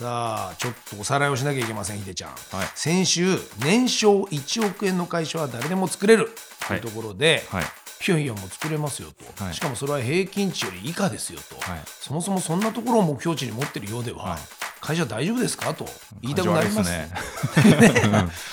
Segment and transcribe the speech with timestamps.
[0.00, 2.68] さあちょっとおさらいをしなきゃいけませんひでちゃん、はい。
[2.74, 6.30] 先週年商1億円の会社は誰でも作れる。
[6.66, 7.64] というところで、はい。
[7.64, 9.54] いやいやもう作れますよと、はい。
[9.54, 11.80] しかもそれは平均値より以下ですよと、はい。
[11.84, 14.40] そもそもそんなところを目標値に持ってるようでは、はい
[14.80, 15.74] 会社大丈夫ですか？
[15.74, 15.86] と
[16.22, 16.90] 言いたくなります。
[16.90, 17.08] ね。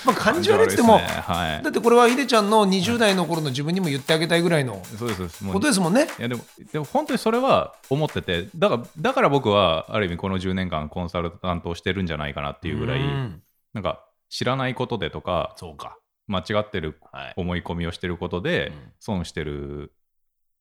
[0.06, 4.82] まあ感じ悪いっても、だってこれはひでちゃんの20代の頃の自分にも言ってあげたいぐらいの
[5.52, 6.08] ことですもんね。
[6.20, 13.42] いやでもでも本当にそれは思っててだからだから僕はある意味この10年間コンサルタントをしてるんじゃないかなっていうぐらいうん。
[13.74, 15.98] なんか知らないことでとかそうか。
[16.28, 17.34] 間違ってるはい。
[17.38, 18.92] 思い込みをしてることでうん。
[19.00, 19.94] 損してる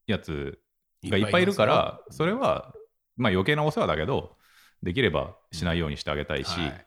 [0.06, 0.61] やつ
[1.05, 2.73] がいっぱいいるからそれは
[3.17, 4.36] まあ余計なお世話だけど
[4.82, 6.86] できればしないようにしてあげたいし、はい。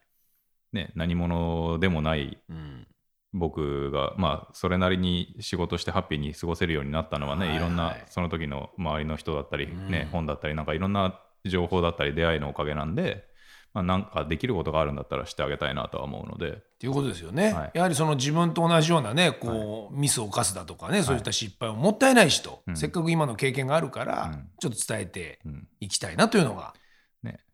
[0.74, 2.88] ね、何者でもないうん。
[3.32, 7.60] 僕が、まあ、それなりに仕事してハッピーに過ごせるようになったのはね、はいい。
[7.60, 10.12] ろんなはいその時の周りの人だったり、ねうん。
[10.12, 13.26] 本だったりなんかいろんな情報だったり出会いのおかげなんで、
[13.74, 17.72] まあ、なんかできることがあるんだったらしてあげたいなとは思うので、っていうことですよね、はい。
[17.76, 22.78] やはりその自分と同じようなねこう、ミスを犯すだとかねそういった失敗をもったいないしと、うん。
[22.78, 24.50] せっかく今の経験があるから、うん。
[24.60, 25.68] ちょっと伝えてうん。
[25.82, 26.74] いきたいなというのが。
[26.74, 26.80] ね、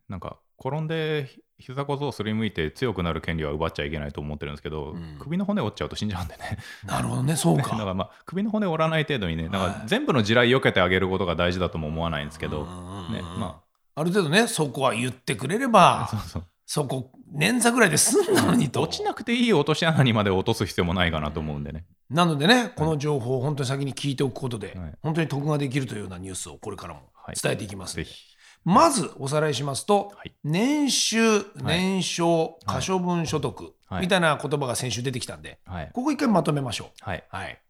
[0.10, 5.18] なんか転んでひ膝小僧をすりむいて強くなる権利は奪っちゃいけないと思ってるんですけど、うん。
[5.20, 6.58] 首の骨折っちゃうと死んじゃうんでね。
[6.86, 7.70] なるほどねそうだか。
[7.78, 13.62] からまあ首の骨折らない程度にねなんはいか全部の地雷避けてあげることが大事だとも思わないんですけど、ねま
[13.96, 14.04] あ。
[14.04, 16.44] る程度ねそこは言ってくれれば そうそう。
[16.66, 18.82] そこ捻挫ぐらいで済んだのにと。
[18.82, 21.86] 落ちなくていい落とし穴にまで落とす必要もないかなと思うんでね。
[22.10, 24.94] なのでねこの情報を本当に先に聞いておくことで、はい。
[25.02, 27.36] 本当に得ができるというようなニュースをこれからもはい。
[27.42, 28.35] 伝えていきますので、ぜひ。
[28.66, 31.18] まずおさらいしますと、はい年収
[31.64, 35.92] 年商はい可処分所得、はいみたいな言葉が先週出てきたんではい。
[35.94, 37.20] ここ一回まとめましょはい。
[37.20, 37.36] う。
[37.36, 37.62] はい、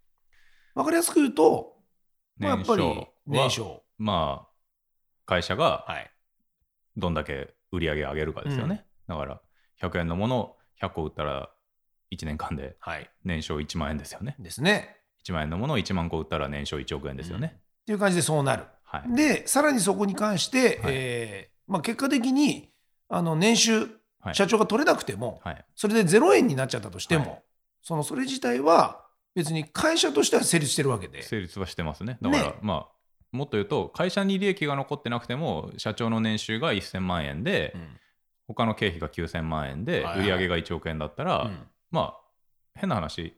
[0.73, 1.73] わかりやすく言うと、
[2.37, 4.47] まあ、やっぱりは年商、まあ、
[5.25, 6.11] 会社がはい、
[6.95, 8.85] どんだけ売り上げ上げるかですよね。
[9.07, 9.41] だから、
[9.81, 11.49] 100円のものを100個売ったら
[12.11, 14.35] 1年間ではい、年商1万円ですよね。
[14.39, 14.97] ですね。
[15.25, 17.57] 1万円のものを1万個売ったら年商1億円ですよね。
[17.57, 18.63] っていう感じでそうなる。
[18.99, 19.15] はい。
[19.15, 20.93] でさらにそこに関して、はい。
[20.93, 22.69] えーまあ、結果的に
[23.09, 23.87] あの年収
[24.25, 24.35] はい。
[24.35, 25.65] 社長が取れなくても、はい。
[25.75, 27.43] それで0円になっちゃったとしても、はい。
[27.83, 29.05] そのそれ自体は
[29.35, 31.21] 別に会社としては成立してるわけで。
[31.21, 32.17] 成立はしてますね。
[32.19, 32.53] だから、ね。
[32.61, 32.95] まあ、
[33.31, 37.99] もっと言うと、会社に利益が残ってなくても、社長の年収が1000万円で、うん。
[38.47, 40.19] 他の経費が9000万円で、はいはい。
[40.21, 41.67] 売り上げが1億円だったら、うん。
[41.91, 42.21] まあ
[42.73, 43.37] 変な話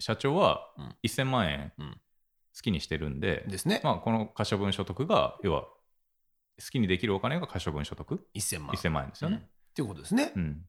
[0.00, 0.96] 社長はうん。
[1.04, 2.00] 1000万円うん
[2.58, 3.80] 好きにしてるんで、ですね。
[3.84, 5.70] まあ、この可処分所得が要は好
[6.72, 8.70] きにできるお金が可処分所得？1000万。
[8.74, 9.34] 1000万円ですようん。
[9.36, 9.48] っね。
[9.74, 10.32] ていうことですね。
[10.34, 10.62] うん。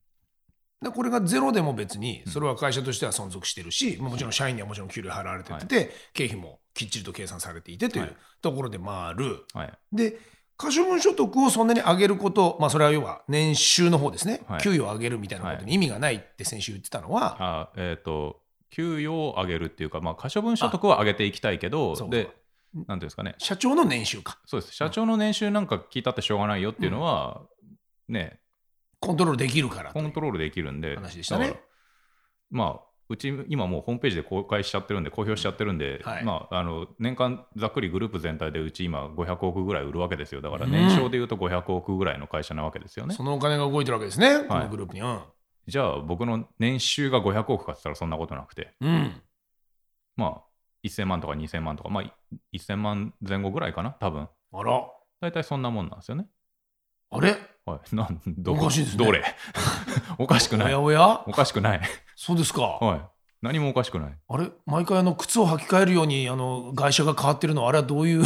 [0.82, 8.10] でこれがゼロでも別にそれは会社としては存続してるし、まあもちろん社員にはもちろん給料払われてて、経費もきっちりと計算されていてといはい。
[8.12, 9.46] うところで回る。
[9.54, 9.74] はい。
[9.92, 10.18] で
[10.58, 14.62] 可処分所得をそんなに上げること、まあ、それは要は年収の方ですね、はい。
[14.62, 22.30] 給与を上げるみたいなことに意味がないって先週言ってたのは、あえっ、と給与を上げるっていうか、まあ、可処分所得は上げていきたいけどで
[22.74, 23.36] なんていうんですかね。
[23.40, 24.40] 社長の年収か。
[24.46, 24.74] そうです。
[24.74, 27.42] 社長の年収なんか聞いたってしょうがないよっていうのは、
[28.08, 28.40] ね。
[29.00, 31.60] コントロールできるからコントロールできるんで話でしたね。
[32.52, 36.24] まあうち今もうホームページで公開しちゃってるんで公表しちゃってるんで、はい。
[36.24, 40.42] まあ、あの年間ざっくりグループ全体でうち今500億ぐらい売るわけですよ。
[40.42, 45.02] だからうん年商でいうと500億ぐらいの会社なわけですよね、そのお金が動いてるわけですね、このグループに。
[45.02, 45.20] うん
[45.70, 48.74] じゃあ僕の年収が500億かって言ったらそんなことなくて。
[48.82, 49.22] うん。
[50.16, 50.42] まあ
[50.84, 52.04] 1000万とか2000万とかまあ
[52.54, 54.28] 1000万前後ぐらいかな多分。
[54.52, 54.84] あら、
[55.22, 56.28] 大体そんなもんなんですよね。
[57.12, 57.38] あれ？
[57.66, 57.96] はい。
[57.96, 59.06] なんどおかしいですね。
[59.06, 59.24] どれ？
[60.18, 60.74] おかしくない。
[60.76, 61.24] おやおや？
[61.28, 61.82] おかしくない。
[62.16, 62.62] そうですか。
[62.62, 63.02] はい。
[63.42, 64.18] 何もおかしくない。
[64.28, 64.50] あれ？
[64.66, 68.24] 毎回あの靴を履き替えるようにあの外車が変わってるのはあれはどういう？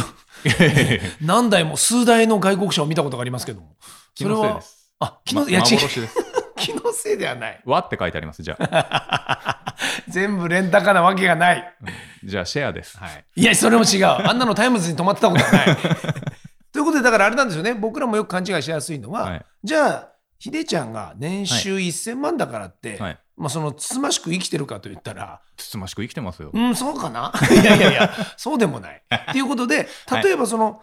[1.20, 3.76] 何台も数台の外国車を見たことがありますけども。
[4.14, 4.40] 気それは？
[4.40, 4.94] のせいです。
[5.00, 6.23] あ気の、まい
[6.56, 7.60] 気のせいではない。
[7.64, 9.74] 和って書いてありますじゃあ、
[10.08, 11.74] 全部レンタカーなわけがない、
[12.22, 12.28] うん。
[12.28, 14.06] じゃあシェアです、はい、いやそれも違う。
[14.06, 15.76] あんなのタイムズに止まってたことはない。
[16.72, 17.74] ということでだからあれなんですよね。
[17.74, 19.46] 僕らもよく勘違いしやすいのは、はい。
[19.62, 20.08] じゃあ
[20.38, 23.18] ひでちゃんが年収1000万だからって、はい。
[23.36, 27.32] まあ、そのつつましく生きてるかと言ったらつつましく生きてますよ、うんそうかな？
[27.50, 29.02] いやいやいやそうでもない。
[29.30, 29.88] っていうことで
[30.22, 30.82] 例えばその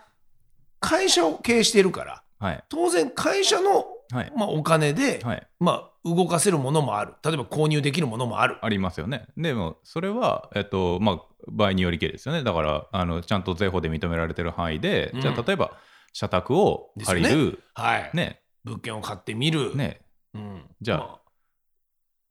[0.80, 2.64] 会社を経営しているからはい。
[2.70, 4.34] 当然会社のはい。
[4.36, 7.14] まあ、お金で、はい、まあ、動かせるものもある。
[7.24, 8.58] 例えば購入できるものもある。
[8.62, 9.28] ありますよね。
[9.38, 12.44] でも、それは、えっとまあ、場合によりけりですよね。
[12.44, 15.22] だからあの、ちゃんと税法で認められてる範囲で、うん。
[15.22, 15.72] じゃあ、例えば、
[16.14, 18.42] 社宅を借りる、はい、ね。
[18.64, 20.02] 物件を買ってみる、ね、
[20.34, 21.22] うん、じゃあま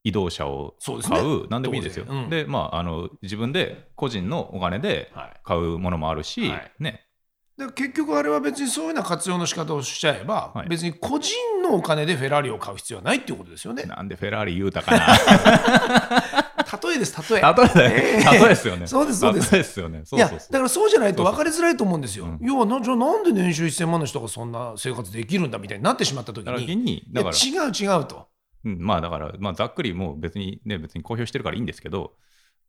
[0.02, 1.16] 移動車をそうですね。
[1.16, 2.06] 買う、なんでもいいですよ。
[2.08, 2.30] うん。
[2.30, 5.40] で、まああの、自分で個人のお金ではい。
[5.44, 6.72] 買うものもあるし、はい。
[6.78, 7.06] ね、
[7.60, 13.82] で結局あれは別にそういうような活用の仕方をしちゃえば、はい別に個人のお金でフェラーリを買う必要はないっていうことですよね。
[13.84, 15.06] なんでフェラーリ言うたかな。
[16.82, 17.40] 例えです例え。
[17.40, 18.86] 例えだよええ例えですよね。
[18.86, 20.02] そうですそうですですよね。
[20.04, 22.26] そういやだからそうじゃないと分かりづらいと思うんですよ。
[22.26, 28.28] そう要はなじゃあなんで年収1000万の人がそんな生活できるんだみたいになってしまった時にだから、や違う違うと。
[28.64, 32.12] うん、まあだから、まあ、ざっくりもう別にね、別に公表してるからいいんですけど、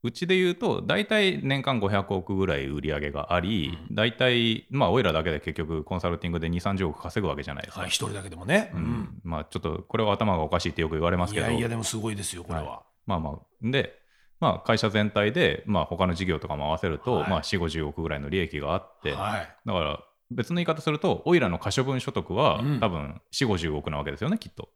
[0.04, 7.82] うちで言うと、大体年間500億ぐらい売り上げがあり、大体、まあ、おいらだけで結局、コンサルティングで2、30億稼ぐわけじゃないですか。
[7.82, 8.72] はい、一人だけでもね。
[8.74, 12.84] ううんんまあ、ちょっとこれは頭がおかしいってよく言われますけど、いやいやでもすごいですよこれは。
[13.06, 13.94] まあまあ、で、
[14.40, 19.56] まあ、会社全体で、まあ、他の事業とかも合わせると、はいまあ、4、50億ぐらいの利益があって、はい。
[19.66, 20.00] だから、
[20.32, 24.70] 別の言い方すると、おいらの可処分所得は、うん多分4、50億なわけですよね、きっと。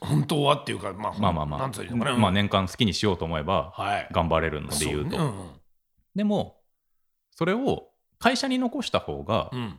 [0.00, 2.16] 本当はっていうかまあまあまあまあ、なんつうのかな。
[2.16, 4.08] まあ、年間好きにしようと思えば、はい。
[4.12, 5.16] 頑張れるので言うと。
[5.16, 5.50] そね
[6.14, 6.60] でも、
[7.30, 9.78] それを会社に残した方がう、んうん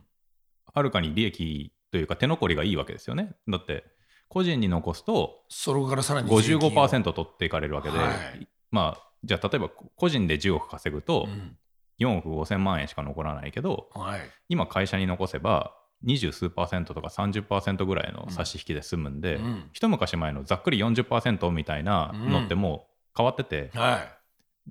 [0.73, 3.33] はるかに利益というか、手残りがいいわけですよね。
[3.47, 3.85] だって、
[4.27, 11.57] 個人に残すと、それからさらに税金を55%取っていかれるわけで、はいまあ、じゃあ、例えば個人で10億稼ぐとう、ん
[11.99, 14.19] 4億5000万円しか残らないけど、はい。
[14.49, 15.73] 今、会社に残せば、
[16.03, 24.15] 二十数パーセントとか30%ぐらいの差し引きで済むんで、うん一昔前のざっくり40%みたいなのってもう変わってて、はい。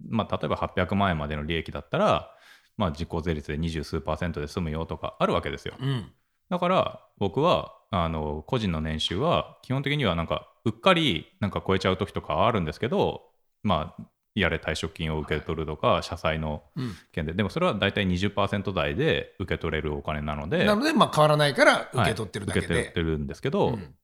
[0.08, 2.30] まあ、例えば800万円までの利益だったら、
[2.76, 5.74] まあ、実効税率で二十数パーセントで済むよとかあるわけですよ。
[5.80, 6.12] うん。
[6.50, 13.22] だから僕はあの個人の年収は基本的にはなんかうっかりなんか超えちゃう時とかはあるんですけど
[13.62, 14.04] まあ
[14.40, 16.94] やれ退職金を受け取るとか、社債のうん。
[17.12, 17.32] 件で。
[17.32, 22.66] でもそれは大体20%台で受け取れるお金なのでなのでまあ変わらないから受け取ってるだけで。
[22.66, 23.94] はい受け取ってるんですけど、うん。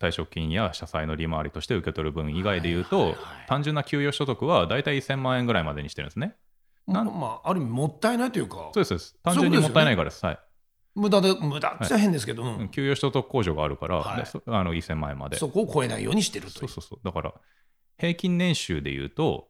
[0.00, 3.46] 退職金や社債の利回りとして受け取る分以外で言うと、はいはいはい。
[3.46, 6.34] 単純な給与所得は大体1000万円ぐらいまでにしてるんですね。
[6.86, 8.70] ままあある意味もったいないというか。
[8.72, 9.16] そうですそうです。
[9.22, 10.24] 単純にもったいないからです。
[10.24, 10.38] はい。
[10.94, 12.56] 無駄で無駄って変ですけど、うん。
[12.58, 14.24] うん給与所得控除があるから、はい。
[14.46, 15.36] あの1000万円まで。
[15.36, 17.00] そこを超えないようにしてるとそうそうそう。
[17.04, 17.34] だから、
[17.98, 19.48] 平均年収で言うと、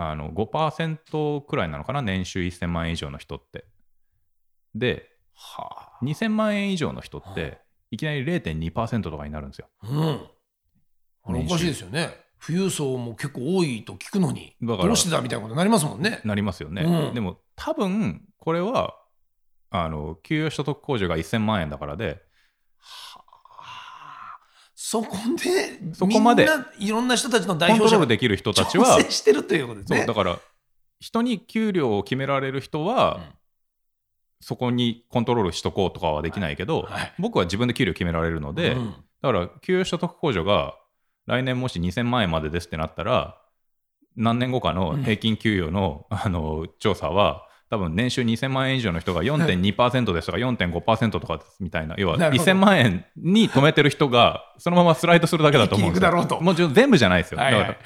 [0.00, 3.64] あの5%くらいなのかな、年収1000万円以上の人って。
[4.76, 7.58] で、は2000万円以上の人っはて、
[7.90, 9.66] いきなり0.2%とかになるんですよ。
[9.82, 12.10] あ、うんおかしいですよね。
[12.40, 16.20] 富裕層も結構多いと聞くのにどうしてだみたいなことになりますもんね。
[16.24, 16.82] なりますよね。
[16.82, 17.14] うん。
[17.14, 18.94] でも、多分これは、
[19.70, 22.22] あの給与所得控除が1000万円だからで、
[22.78, 23.27] はあ
[24.90, 26.44] そこでそこまで。
[26.44, 30.38] みんないろんな人たちの代表者がルできる人たちはしてるということですねだから、
[30.98, 33.22] 人に給料を決められる人は、うん。
[34.40, 37.14] そこにコントロールしとこうとかはできないけど、はい。
[37.18, 38.94] 僕は自分で給料決められるので、うん。
[39.20, 40.74] だから給与所得控除が
[41.26, 43.38] 来年もし2000万円までですってなったら、
[44.16, 52.50] 何年後かの平均給与の,、あの調査は、多分年収2000万円以上の人が4.2%ですとか4.5%とかみたいな、要はなるほど。
[52.50, 56.40] 1000万円に止めてる人が、そのままスライドするだけだと思うんですよ。
[56.40, 57.40] もちろん全部じゃないですよ。
[57.40, 57.60] はいはい。
[57.60, 57.78] だから。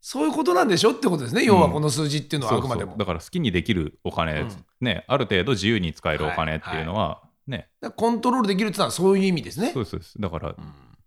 [0.00, 2.70] そういうことなんでしょってことですね、要はこの数字っていうのはそうそう。
[2.70, 2.96] あくまでも。
[2.96, 4.50] だから好きにできるお金、うん。
[4.80, 9.70] ね、ある程度自由に使えるお金っていうのは、ね、だからコントロールできるってのはそういう意味ですね。
[9.72, 10.20] そうです。
[10.20, 10.56] だから、うん。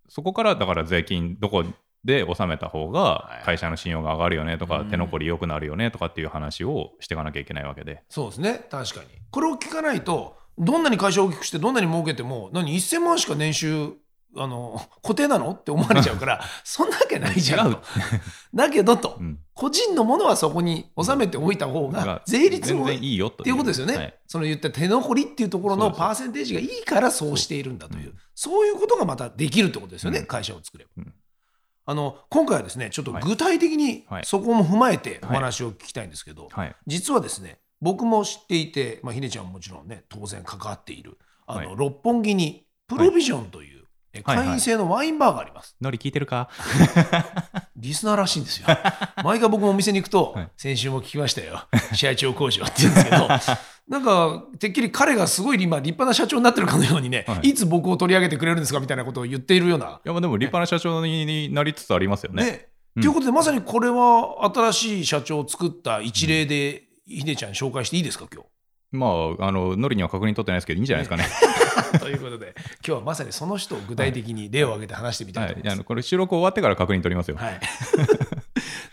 [0.09, 1.63] そこからだから税金どこ
[2.05, 3.39] で納めた方はい。
[3.39, 4.89] が会社の信用が上がるよねとか、うん。
[4.89, 8.03] 手残り良くなるよねとかっていう話をしていかなきゃいけないわけで。
[8.09, 9.07] そうですね、確かに。
[9.31, 13.93] これを聞かないと、どんなに会社を大きくして、どんなに儲けても、何、1000万しか年収、
[14.35, 15.51] あの固定なの？
[15.51, 17.81] って思われちゃうから、 そんなわけないじゃん。
[18.53, 23.43] だけどと、うん、個人のものはそこに納めておいた方がが、税率もいいよと。
[23.43, 24.13] っていうことですよね、はい。
[24.27, 28.15] その言った手残りっていうところのパーセンテージがいいからそうしているんだという、うん。
[28.35, 30.25] そういうことがまたできるってことですよね、うん。
[30.25, 30.91] 会社を作れば。
[30.97, 31.13] うん
[31.89, 34.25] あの今回はですねちょっと具体的にはい。
[34.25, 36.75] そこも踏まえてお話を聞きたいんですけど、はい。
[36.85, 41.17] 実はですね僕も知っていて、まあ、ひねちゃんももちろんね当然関わっている
[41.47, 41.75] あの、はい。
[41.77, 43.83] 六本木にプロビジョンという、
[44.23, 45.75] 会員制のワインバーがあります。
[45.81, 46.49] ノリ聞いてるか？
[47.75, 48.67] リスナーらしいんですよ。
[49.23, 50.49] 毎回僕もお店に行くと、はい。
[50.57, 53.27] 先週も聞きましたよ、社長工場って言うんですけど、
[53.87, 60.01] なんか、てっきり彼がすごい今、立派な社長になってるかのようにね、はいい、つ僕を取り上げてくれるんですかみたいなことを言っているような。
[60.03, 62.43] いやまあでも立派な社長になりつつありますよね。
[62.43, 62.67] ね
[62.97, 68.47] うんということで、まさにこれは新しい社長を作った一例で、ひでちゃん紹介していいですか、今日？
[68.91, 69.07] ま
[69.39, 71.27] あ、あの、ノリには確認取ってないですけど、いいんじゃないですかね。
[71.99, 75.53] ということで今日はまさにその人を具体的に例を挙げて話してみたいはい。
[75.53, 75.73] と思います。
[75.75, 77.37] あのこれ、収録終わってから確認取りますよ。
[77.37, 77.59] はい、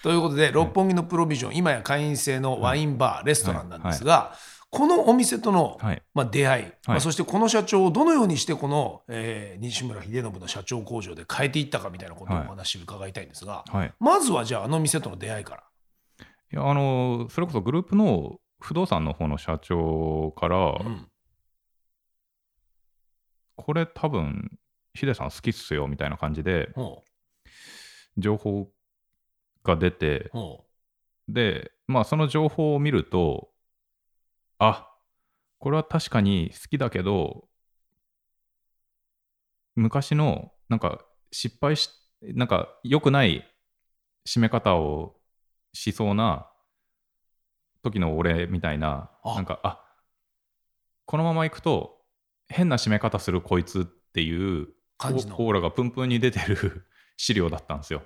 [0.02, 4.36] ということで六本木のプロビジョン今や会員制のワインバー、レストランなんですが、
[4.74, 6.02] このお店との、はい。
[6.14, 13.92] まあ、出会い、まあ、そしてこの社長をどのようにしてこの、えー西村秀信の社長工場で変えていったかみたいなことをお話伺いたいんですが、はい。
[14.00, 15.62] まずはじゃああの店との出会いから。
[16.52, 21.08] いや、あの、それこそグループの不動産の方の社長から、うん
[23.56, 24.58] これ多分、
[24.94, 27.04] ヒデさん好きっすよみたいな感じで、ほ
[28.18, 28.68] 情報
[29.62, 30.32] が出て
[31.28, 33.53] で、まあ、その情報を見ると、
[34.58, 34.90] あ
[35.58, 37.48] これは確かに好きだけど、
[39.76, 41.90] 昔の、なんか、失敗し、
[42.22, 43.44] なんか、良くない
[44.26, 45.16] 締め方を
[45.72, 46.50] しそうな
[47.82, 49.34] 時の俺みたいな、あ。
[49.34, 49.80] なんか、あ
[51.06, 52.00] このままいくと、
[52.48, 54.68] 変な締め方するこいつっていう
[54.98, 55.36] 感じの。
[55.40, 58.02] オーラがプンプンに出てる 資料だったんですよ。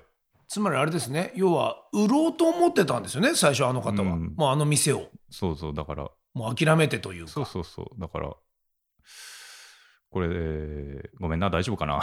[0.47, 1.31] つまりあれですね。
[1.35, 4.33] 要は売ろうと思ってたんですよね最初あの方は、うん。
[4.35, 5.09] もうあの店を。
[5.29, 7.99] そうそう、だから、もう諦めてというかそうそうそう。
[7.99, 8.33] だから、
[10.11, 11.99] これ、えーごめんな、大丈夫かな？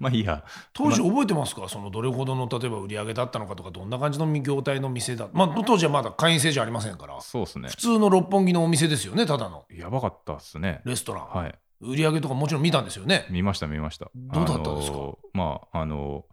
[0.00, 0.44] まあいいや。
[0.72, 1.68] 当時覚えてますか？
[1.68, 5.28] そのどれほどの例えば売り上げだったのかとかどんな感じの業態の店だ？
[5.32, 7.76] まあ当時はまだ会員制じゃありませんからそうっすね普。
[7.76, 10.82] 通の六本木のお店ですよねただのやばかったっすね。
[10.84, 11.54] レストラン、はい。
[11.80, 14.10] 売り上げとかもちろん見たんですよね見ました、見ました。
[14.14, 14.96] どうだったんですか？
[14.96, 16.24] あのーまあ、あの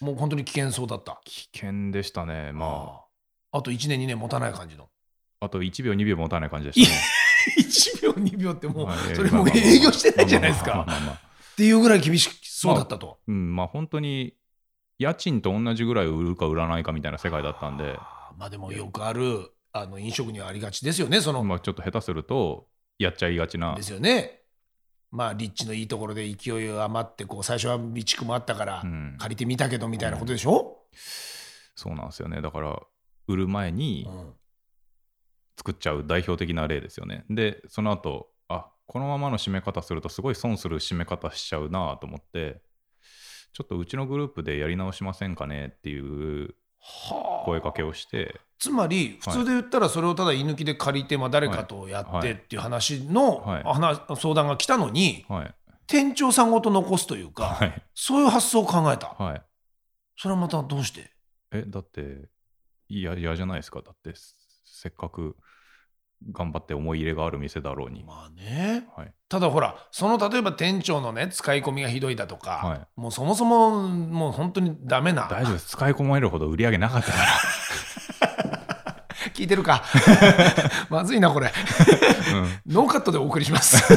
[0.00, 2.52] もう本当に危険そうだった危険でしたね。
[2.52, 4.88] まあああと1年2年持たない感じの
[5.42, 7.00] あ、あと1秒、2秒持たない感じでしたね。
[7.58, 9.70] 1秒2秒ってもう、はいそれもうまあまあま。
[9.70, 10.74] あ営業してないじゃないですか。
[10.74, 14.34] まあまあまあまあっていうぐらい厳しそうだったと、うん、まあ本当に、
[14.98, 17.98] 家賃と同じぐらい売るか売らないかみたいな世界だったんで、
[18.38, 22.66] まあでもよくあるあの飲食にはありがちですよねその、まあちょっと下手すると、
[22.98, 23.74] やっちゃいがちな。
[23.74, 23.82] で。
[23.82, 24.40] すよね。
[25.10, 29.16] まあ立地のいいところで勢い余ってこう最初は備蓄もあったからうん。
[29.18, 30.78] 借りてみたけどみたいなことでしょ、
[31.74, 32.40] そうなんですよね。
[32.40, 32.80] だから、
[33.28, 34.34] 売る前にうん
[35.64, 37.24] 作っちゃう代表的な例ですよね。
[37.30, 42.60] で、その後、あこのままの締め方するとすごい損する締め方しちゃうなと思って、
[43.52, 53.62] ちょっとうちのグループでやり直しませんかねっていうはあ声かけをして、つまり普通で言ったらそれをただ居抜きで借りて、まあ、誰かとやってっていう話のはい。
[53.62, 55.54] 話相談が来たのにはい、
[55.86, 59.08] 店長さんごと残すというか、はい、そういう発想を考えた。
[59.08, 59.42] はい。
[60.16, 61.10] それはまたどうして？
[61.52, 62.28] え、だって、
[62.88, 63.80] 嫌嫌じゃないですか？
[63.80, 64.12] だって、
[64.64, 65.36] せっかく
[66.30, 68.04] 頑張って思い入れがある店だろうに。
[68.04, 75.68] まあねはい、ただほらその例えば店長のね使い込みがひどいだとか、はもうそもそももう本当にダメな大丈夫です。
[75.68, 77.26] 使い込まれるほど売り上げなかったから。
[79.34, 79.84] 聞いてるか
[80.90, 81.52] まずいなこれ
[82.32, 83.96] うんノーカットでお送りしますっ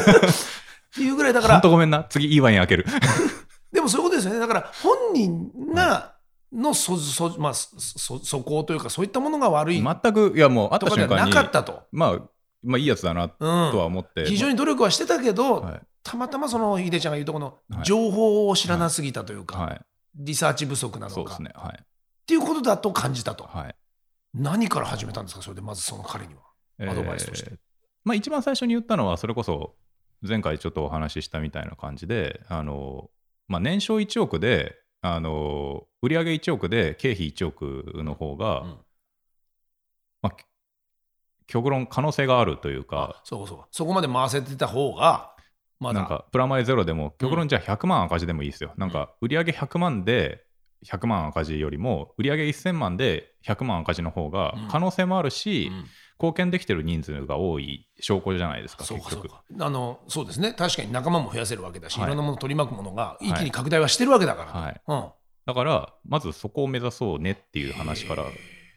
[0.94, 2.04] ていうぐらいだからとごめんな。
[2.04, 2.86] 次いいワイン開ける。
[3.72, 6.15] でもそういうことですよねだから本人が
[6.56, 12.20] のそそ、まあ、そ素行というかそういったものが悪い全く、いやもう会っとかではなた瞬間に、かったと、まあ、
[12.62, 14.24] まあいいやつだなとうんは思って。
[14.26, 19.80] 非常に努力はしてたけど、はいたまたまその秀ちゃんが言うとこのはい情報を知らなすぎたというか、はい。
[20.14, 21.50] リサーチ不足なのか、そうですね。
[21.54, 21.78] はい。
[21.80, 21.84] っ
[22.26, 23.74] ていうことだと感じたと、はい。
[24.32, 25.42] 何から始めたんですか？
[25.42, 26.42] それでまずその彼には
[26.88, 27.58] アドバイスとしてえー
[28.04, 29.74] まあ一番最初に言ったのは、それこそ
[30.22, 33.10] 前回ちょっとお話ししたみたいな感じで、あの、
[33.48, 38.76] まあ年商1億で、あの、売上1億で経費1億の方が、うん。
[40.22, 40.36] まあ、
[41.46, 43.68] 極論可能性があるというか、そうかそうか。
[43.70, 45.34] そこまで回せてた方が
[45.78, 46.00] まだ。
[46.00, 48.72] なんかプラマイゼロでも極論じゃあ100万赤字でもいいですよ。
[48.76, 50.44] なんか売上100万で
[50.84, 54.68] 100万赤字よりも売上1000万で100万赤字の方がうん。
[54.68, 55.84] 可能性もあるし、うん
[56.18, 59.00] 貢献できてる人数が多い証拠じゃないですかそう。
[59.00, 59.42] かそうか。
[59.60, 60.54] あのそうですね。
[60.54, 62.06] 確かに仲間も増やせるわけだし、はい。
[62.06, 65.08] い、ろんなもの取り巻くものが一気に拡大はしてるわけだから、はい、うん。
[65.44, 68.24] だからまずそこを目指そうねっていう話から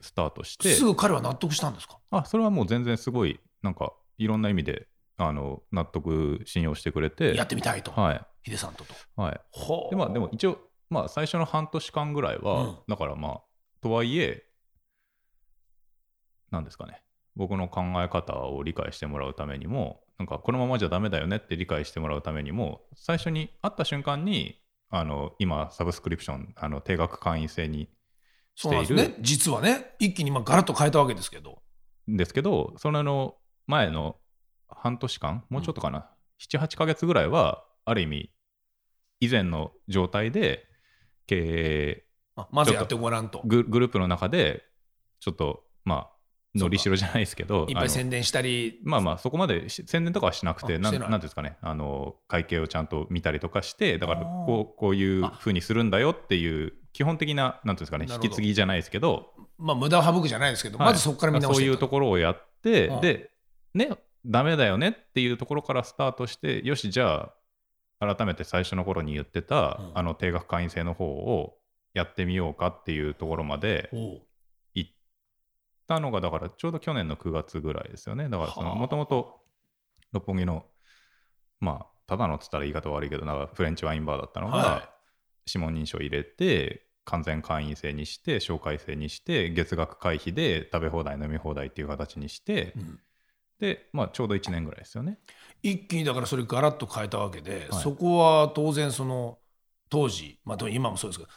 [0.01, 0.73] スタートして。
[0.73, 1.97] すぐ彼は納得したんですか？
[2.11, 7.35] あそれはもう全然すごいなんかいろんな意味であの納得信用してくれて。
[7.35, 8.21] やってみたいと、はい。
[8.43, 8.93] ヒデさんとと。
[9.15, 9.39] はい。
[9.89, 10.57] でまあでも一応
[10.89, 12.77] まあ最初の半年間ぐらいは、うん。
[12.87, 13.41] だからまあ
[13.81, 14.43] とはいえ
[16.51, 17.01] なんですかね
[17.35, 24.59] 僕の考え方を理解してもらうためにもなんかこのままじゃダメだよねって理解してもらうためにも最初に会った瞬間に
[24.89, 27.89] あの今サブスクリプションあの定額会員制に
[28.55, 29.15] そうなんですね。
[29.21, 31.61] 実はね、一気にまあガラッと変えたわけですけど。
[32.09, 33.35] ですけどそのの
[33.67, 34.17] 前の
[34.67, 36.09] 半年間もうちょっとかな、
[36.41, 38.31] 78ヶ月ぐらいはある意味
[39.21, 40.67] 以前の状態で
[41.25, 42.05] 経営
[42.35, 43.41] あまずやってごらんと。
[43.45, 44.65] ググループの中で
[45.21, 46.18] ちょっとまあ
[46.55, 48.79] のりしろじゃないですけど、いっぱい宣伝したり。
[48.83, 51.57] まあまあそこまで宣伝とかはしなくてなんなんですかね。
[51.61, 59.33] あの会計をちゃんと見たりとかしてだからこうこういうふうにするんだよっていう基本的ななんていうんですかね引き継ぎじゃないですけど。
[59.57, 60.87] まあ無駄を省くじゃないですけど、はい。
[60.87, 63.01] まずそこから見直そういうところをやって、うん。
[63.01, 63.29] で
[63.73, 63.89] ね
[64.25, 67.31] ダメだよねっていうところからスタートしてよしじゃ
[67.99, 69.91] あ改めて最初の頃に言ってた、うん。
[69.93, 71.57] あの定額会員制の方を
[71.93, 73.89] やってみようかっていうところまで
[75.89, 78.29] たのがだからちょうど去年の9月ぐらいですよね。
[78.29, 78.69] だからそはあ。
[78.69, 79.41] のもともと
[80.13, 80.63] 六本木の
[81.59, 84.89] まあただのっつったら言い方悪いけどなんかフレンチワインバーだったのが、は
[85.45, 92.99] 指紋認証入れて完全会員制にして紹介制にして月額会費で食べ放題飲み放題っていう形にして、うん。
[93.59, 95.19] で、まあ、ちょうど1年ぐらいですよね。
[95.61, 97.83] 一気にだからそれガラッと変えたわけで、はい。
[97.83, 99.39] そこは当然その
[99.89, 101.31] 当時、まあ、今もそうですけど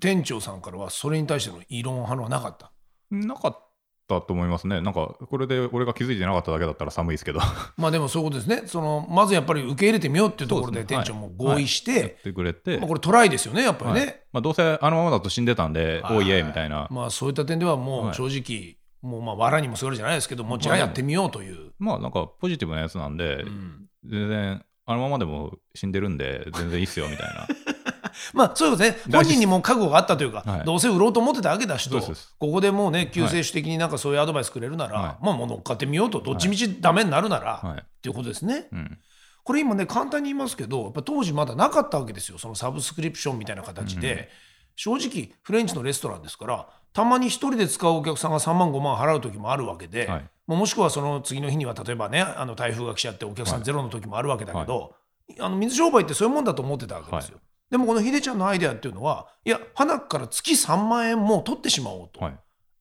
[0.00, 2.72] 店長さんからはそれに対しての異論反応はなかった？
[3.10, 3.67] なかっ
[4.08, 4.80] たと思いますね。
[4.80, 7.40] なんかこれで俺が気づいてなかっただけだったら寒いですけど。
[7.76, 8.66] まあでもそういうことですね。
[8.66, 14.20] そのまずやっぱり受け入れてみようっていうところで店長も合意して、やってくれて、まあ、これトライですよねやっぱりね、はい。
[14.32, 16.16] まあ、どうせあのままだと死んでたんで、はい。
[16.16, 18.10] おいえみたいな、まあそういった点ではもはい。
[18.12, 23.84] う正直、もうまあ藁にもすがるじゃないですけどもうじゃあやってみようという、まあなんかポジティブなやつなんで、うん。
[24.04, 27.46] 全然あのままでも死んでるんで全然いいっすよみたいな。
[28.32, 29.08] まあそういうことです。
[29.08, 30.64] ね本人にも覚悟があったというか、はい。
[30.64, 32.00] どうせ売ろうと思ってたわけだしと
[32.38, 35.24] ここでもうね救世主的になんかそういうアドバイスくれるなら、はい。
[35.24, 36.20] まあもう乗っかってみようと。
[36.20, 37.78] どっちみちダメになるなら、はい。
[37.80, 38.68] っていうことですね。
[38.72, 38.98] うん。
[39.44, 42.38] これ今ね簡単に言いますけどやっぱ当時まだなかったわけですよ。
[42.38, 44.26] そのサブスクリプションみたいな形で、うん
[44.78, 50.30] 正直フレンチのレストランですからたまに一人で使うお客さんが3万5万払う時もあるわけで、はい。
[50.46, 53.62] もしくはその次の日には例えばねあの台風が来ちゃってお客さはい。
[53.62, 54.94] んゼロの時もあるわけだけど、
[55.40, 57.36] あの水商売ってそういうもんだと思ってたわけですよ。
[57.36, 62.38] はでもこのヒデちゃんのアイデアっていうのはいや花から月3万円も取ってしまおうと、はい。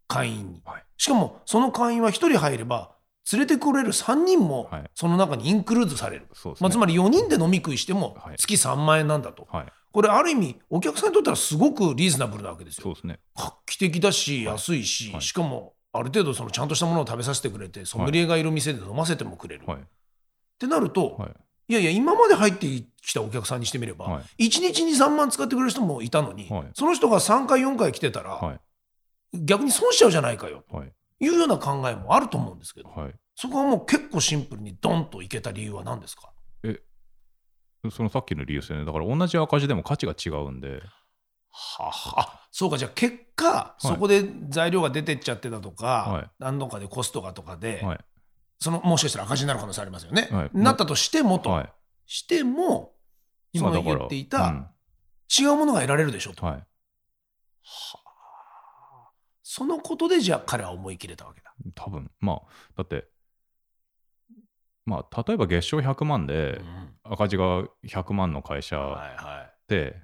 [0.08, 0.62] 会員に。
[0.65, 0.84] はい。
[0.98, 2.96] しかもその会員は1人入れば
[3.32, 4.91] 連れてくれる3人もはい。
[4.96, 6.27] その中にインクルーズされる。
[6.34, 6.65] そうですね。
[6.65, 8.38] まあ、つまり4人で飲み食いしてもはい。
[8.38, 9.65] 月3万円なんだと、はい。
[9.91, 12.96] これある意味お客さんにとってはすごくリーズナブルなわけですよ。
[12.96, 13.20] すね。
[13.36, 14.56] 画期的だしはい。
[14.56, 15.22] 安いし、はい。
[15.22, 19.78] しかもある程度そのちゃんとしたものを食べさせてくれてソムリエがいる店で飲ませてもくれる、はい。
[19.80, 19.82] っ
[20.60, 21.30] てなると、は
[21.69, 22.67] いいやいや今まで入って
[23.01, 24.47] きたお客さんにしてみれば、はい。
[24.47, 26.67] 1日に3万使ってくれる人もいたのに、はい。
[26.73, 28.60] その人が3回4回来てたら、はい。
[29.34, 30.63] 逆に損しちゃうじゃないかよ。
[30.71, 30.93] はい。
[31.19, 33.13] というような考えもあると思うんですけど、はい。
[33.36, 36.32] そこはもう結構シンプルにドンといけた理由は何ですか？
[37.91, 38.86] そのさっきの理由ですよね。
[38.86, 40.82] だから同じ赤字でも価値が違うんで。
[41.51, 42.19] はは。
[42.21, 46.30] あそうかじゃあ結果、そこで材料が出てっちゃってたとか、はい。
[46.39, 47.99] 何度かでコストがとかで、はい
[48.60, 50.28] そのもしかしたら赤字になる可能性ありますよね。
[50.32, 50.50] はい。
[50.54, 51.74] なったとしてもと、はい。
[52.06, 52.93] しても
[53.54, 54.67] 今だから言っていた、うん。
[55.39, 56.63] 違うものが得られるでしょと、はい。
[59.43, 61.54] そのことでじゃあ彼は思い切れたわけだ。
[61.76, 62.10] 多分。
[62.20, 62.41] まあ
[62.76, 63.08] だって
[64.86, 66.93] まあ例えば月賞100万でうん。
[67.04, 69.96] 赤字が100万の会社っはいはて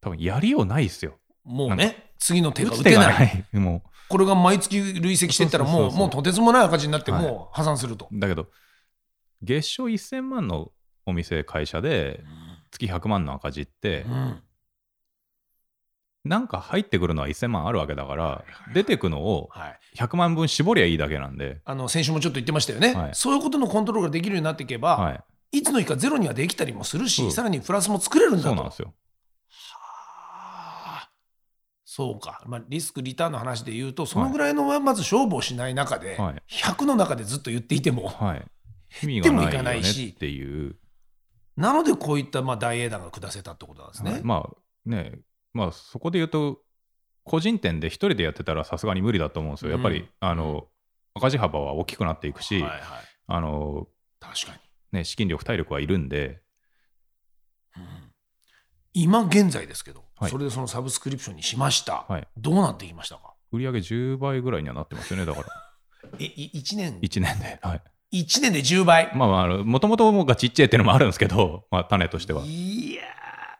[0.00, 1.18] 多分やりようないっすよ。
[1.46, 3.06] い、もうね次の手が打打てない。
[3.08, 3.46] ない。
[3.58, 7.22] もこれが毎月累積していったらもそうもうとてつもない赤字になってはい。
[7.22, 8.08] もう破産すると。
[8.12, 8.48] うだけど
[9.42, 10.72] 月賞1000万の
[11.06, 12.22] お店会社で
[12.70, 14.42] 月100万の赤字ってうん。
[16.24, 21.60] なんか入ってくるのは1000万あるわけだからはいはい出てくのをはい、100万分絞りゃいいだけなんで。
[21.64, 23.10] あの先週もちょっと言ってましたよね、はい。
[23.14, 25.12] そういうことのコントロールができるようになっていけば、は
[25.52, 25.58] い。
[25.58, 27.26] い、つの日かゼロにはできたりもするし、う。
[27.28, 28.48] んさらにプラスも作れるんだと。
[28.48, 28.86] そうなんですよ。
[28.86, 29.03] はあ
[31.96, 36.42] そうか、まあ、リスクリターンの話で言うとそのぐらいのまず勝負をしない中で、はい。
[36.50, 38.44] 100の中でずっと言っていてもはい。
[39.04, 40.12] 意味でもいかないし。
[40.16, 40.74] っていう。
[41.56, 44.10] なのでこういったまあ大英断が下せたってことなんですね。
[44.10, 44.22] はい。
[44.24, 45.20] まあね
[45.52, 46.58] まあそこで言うと
[47.22, 49.70] 個人店で一人でやってたらさすがに無理だと思うんですよ。
[49.70, 50.08] やっぱり、うん。
[50.18, 50.66] あの
[51.14, 52.80] 赤字幅は大きくなっていくし、はいはい、
[53.28, 53.86] あの
[54.18, 54.52] 確か
[54.92, 56.40] に、ね資金力体力はいるんで。
[57.76, 58.13] うん
[58.94, 60.30] 今現在ですけど、はい。
[60.30, 62.28] それでそのサブスクリプションにしました、はい。
[62.36, 63.34] どうなってきましたか？
[63.52, 65.46] 売り上げ10倍ぐらいにはなってますよねだから。
[66.20, 67.82] えい1年？1年ではい。
[68.12, 72.42] 一年で10倍、まあまあもともとがちっちゃいっていうのもあるんですけど、 まあ、種としては。
[72.44, 73.06] いやー。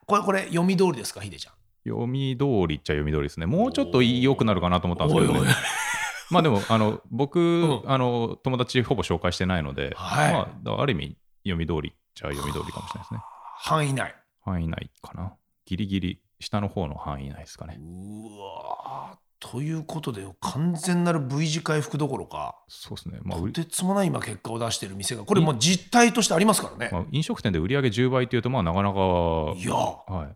[0.06, 1.20] これこれ読み通りですか？
[1.20, 1.54] ヒデちゃん。
[1.88, 3.46] 読み通りっちゃ読み通りですね。
[3.46, 5.54] もうちょっと良くなるかなと思ったんですけど、ね、おいおい。
[6.30, 7.82] まあでもあの僕、ん。
[7.86, 10.32] あの友達ほぼ紹介してないので、はい。
[10.32, 13.20] まあ、ある意味読み通りっちゃ読み通りかもしれないですね。
[13.56, 15.34] 範囲内範囲内かな。
[15.66, 17.78] ギリギリ下の方の範囲内ですかね。
[17.80, 22.56] うわーということで完全なる V 字回復どころか。
[22.68, 29.74] そうですね、まあとてつもない今結果を出している店がこれもう実態としてありますからね、まあ、飲食店で売り上げ10倍っていうとまあなかなかいや。
[29.74, 30.34] は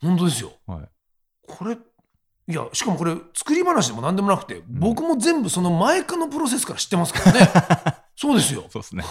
[0.00, 0.52] 本当ですよ。
[0.68, 0.88] いはい。
[1.46, 1.76] これ
[2.46, 7.50] いやしかもこれ作り話でも何でもなくて、僕も全部その前かのプロセスから知ってますからね。
[8.16, 8.64] そうですよ。
[8.68, 9.04] そうですね。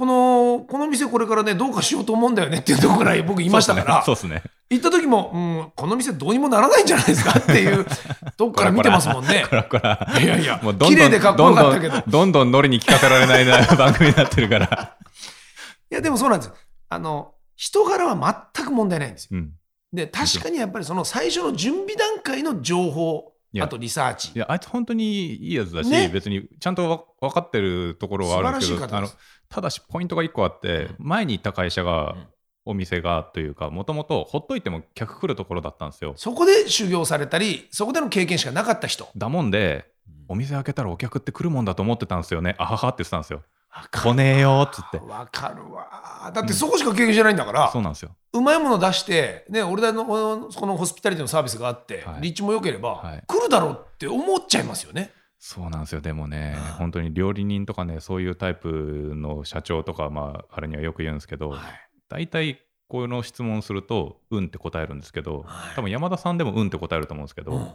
[0.00, 4.42] このこの店これからねどうかしようと思うんだよねっていうところから僕いましたからそうですね。
[4.70, 7.84] 行った時も、うん、この店どうにもならないんじゃないですかっていう
[8.38, 10.08] とこから見てますもんねこらこら。
[10.18, 14.96] いやいやもうどんどん綺麗でかっこよかったけどどんどんどんどんノリに聞かせられないな番組になってるから。
[15.92, 16.52] いやでもそうなんです
[16.88, 19.50] あの人柄は全く問題ないんですようん。
[19.92, 24.32] で確かにやっぱりその最初の準備段階の情報あとリサーチ。
[24.34, 26.08] いや、あいつ本当にいいやつだし、ね。
[26.12, 28.72] 別にちゃんとわ分かってるところはあるんです。
[28.72, 29.08] けど、あの
[29.48, 31.06] ただしポイントが1個あって、うん。
[31.06, 32.26] 前に行った会社が、うん。
[32.66, 36.12] お店がというか、もともとほっといても客来るところだったんですよ。
[36.16, 39.08] そこで修行されたりそこでの経験しかなかった人。
[39.16, 39.86] だもんで、
[40.28, 42.54] お店開けたらお客って来るもんだと思ってたんですよね。
[42.58, 43.42] あははって言ってたんですよ。
[43.72, 44.98] わか来ねえよっつって。
[44.98, 48.10] わかるわだってそこしか経験してないんだから、そうなんですよ。
[48.32, 52.22] うまいもの出して、ね、俺らのこのホスピタリティのサービスがあって、はい。
[52.22, 53.22] 立地も良ければ、はい。
[53.26, 55.12] 来るだろうって思っちゃいますよね。
[55.38, 56.00] そうなんですよ。
[56.00, 61.60] でもねうん、本当に料理人とかね、そういうタイプの社長とか、まあ、あれにはよく言うんですけど、はい。
[62.08, 65.74] 大体この質問すると、うんって答えるんですけど、はい。
[65.76, 67.70] 多分山田さんでもうんって答えると思うんですけど、うん。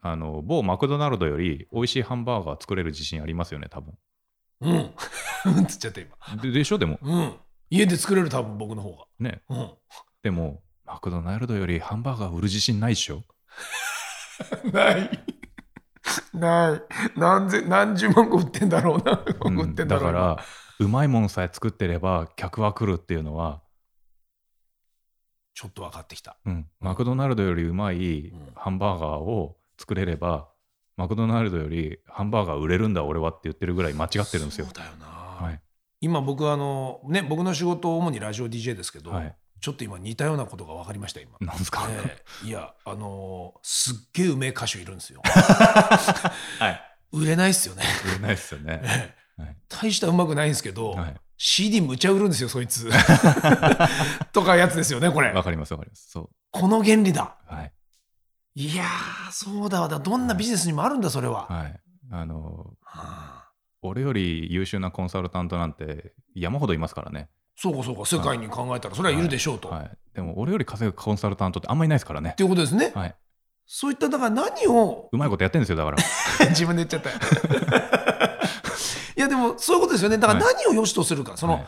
[0.00, 3.94] あの某マクドナルドより美味しいハンバーガー作れる自信ありますよね、多分
[4.62, 4.94] うん。
[5.56, 5.64] うん。
[5.64, 6.42] っつっちゃった今。
[6.42, 6.98] ででしょ、でも。
[7.02, 7.34] うん。
[7.70, 9.42] 家で作れる多分僕の方ね。
[9.48, 9.56] が。
[9.56, 9.70] うん。
[10.22, 13.22] でも、マクドナルドよりハンバーガー売る自信ないでしょ。
[14.72, 15.24] ない。
[16.32, 16.82] ない。
[17.16, 18.68] 何千、何十万個売ってん。
[18.68, 19.24] だろうな。
[19.44, 19.60] うん。
[19.60, 19.88] 売ってん。
[19.88, 20.12] だろう。
[20.12, 20.44] だから、
[20.78, 21.28] うまいもん。
[21.28, 23.62] さえ作ってれば客は来るっていうのは、
[25.54, 26.38] ちょっと分かってきた。
[26.44, 30.48] うん、マクドナルドよりうまいハンバーガーを作れれば、
[30.96, 34.74] マクドナルドよりハンバーガー売れるんだ俺はって言ってるぐらい間違ってるんですよそう。
[34.74, 35.06] だよな。
[35.06, 35.60] はい
[36.04, 41.36] 今僕あのね僕の仕事主にラジオ DJ ですけど、はいちょっと今似たようなことが分かりました今。
[41.40, 45.22] なんですか、ええいやあのーすっげえうめえ歌手いるんですよ。
[46.58, 46.80] はい。
[47.12, 47.84] 売れないっすよね。
[48.04, 48.82] 売れないですよね。
[49.68, 52.88] 大したうまくないんですけど、はい CD むちゃ売るんですよそいつ。
[54.32, 55.42] とかやつですよねこれわ。
[55.42, 56.08] かりますわかります。
[56.08, 56.30] そう。
[56.52, 57.36] この原理だ。
[58.56, 58.66] はい。
[58.66, 61.46] いやーそうだわだどんなビジネスにもあるんだそれは。
[61.46, 61.80] はい。
[62.10, 63.42] あの、はあ
[63.82, 67.28] 俺より優秀なコンサルタントなんて山ほどいますからね。
[67.56, 69.68] そうかそうか世界に考えたらそれはいるでしょうと。
[69.68, 69.90] はい。
[70.14, 72.34] でも俺より稼ぐコンサルタントってあんまりいないですからねっ。
[72.36, 72.92] ていうことですね。
[72.94, 73.16] はい。
[73.66, 75.96] そういっただから何をうまいことやってるんですよ、だから。
[76.50, 77.16] 自分で言っちゃったよ。
[79.16, 81.64] いやでもそういうことですよねだから何を良しとするか、その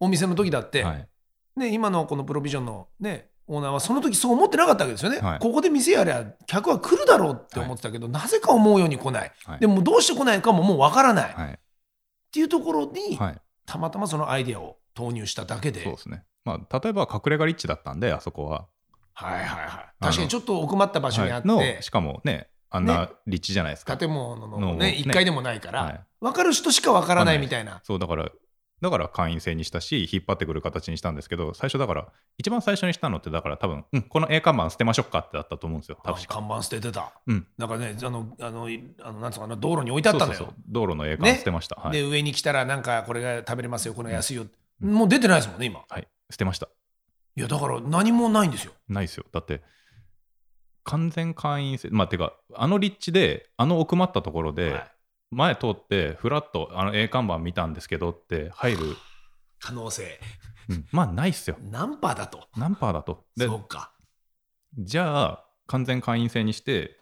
[0.00, 1.08] お店の時だって、はい、はい。
[1.56, 5.38] ね、今のこのプロビジョンの、ね、オーナーはその時そう思ってなかったわけですよね、はい。
[5.38, 9.60] ここで店やりゃ客は来るだろうって思ってたけど、なぜか思うように来ない、はい。
[9.60, 11.58] でもどうして来ないかももうわからない、っはい。
[12.30, 13.40] ていうところに、はい。
[13.66, 15.82] たまたまそのアイデアを投入しただけで。
[15.82, 16.24] そうですね。
[16.44, 18.66] まあ、例えば隠れ家立地だったんで、あそこは。
[19.14, 19.94] はいはいはい。
[20.00, 21.74] 確かにちょっと奥まった場所にあって、はい。
[21.76, 23.96] のしかもね、あんな立地じゃないですか。
[23.96, 24.96] 建物ののねね。
[24.98, 26.00] 1階でもないから、はい。
[26.20, 27.80] 分かる人しか分からないみたいな。
[27.84, 28.28] そうだから、
[28.80, 36.34] だから会員制にしたし、引っ張ってくる形にしたんですけど、最初だから、一番最初にしたのって、だから多分、うん、この A 看板捨てましょうかってだったと思うんですよ、あ確か。
[36.34, 37.12] 看板捨ててた。
[37.26, 37.46] うん。
[37.58, 40.38] なんかね、あの、あの、いあのなんつうのかな、道路に置いてあったのよ。
[40.38, 41.76] そうそうそう道路の A 看ね捨てました。
[41.76, 44.42] はいで、上に来たら、なんかこれが食べれますよ、この安いよ。
[44.42, 45.84] うんもう出てないですもんね、今。
[45.88, 46.06] はい。
[46.30, 46.68] 捨てました。
[47.36, 48.72] いや、だから何もないんですよ。
[48.88, 49.24] ないですよ。
[49.32, 49.60] だって、
[50.84, 54.90] 完全会員制、まあ、てか、あの立地で、あの奥まったところで、はい
[55.30, 58.96] 前通って、ふらっとあの A 看板見たんですけどって入る、
[59.60, 60.20] 可能性。
[60.68, 61.56] うんまあ、ないっすよ。
[61.62, 62.46] 何パーだと。
[62.56, 63.24] 何パーだと。
[63.36, 63.92] でそうか。
[64.76, 67.00] じゃあ、完全会員制にして、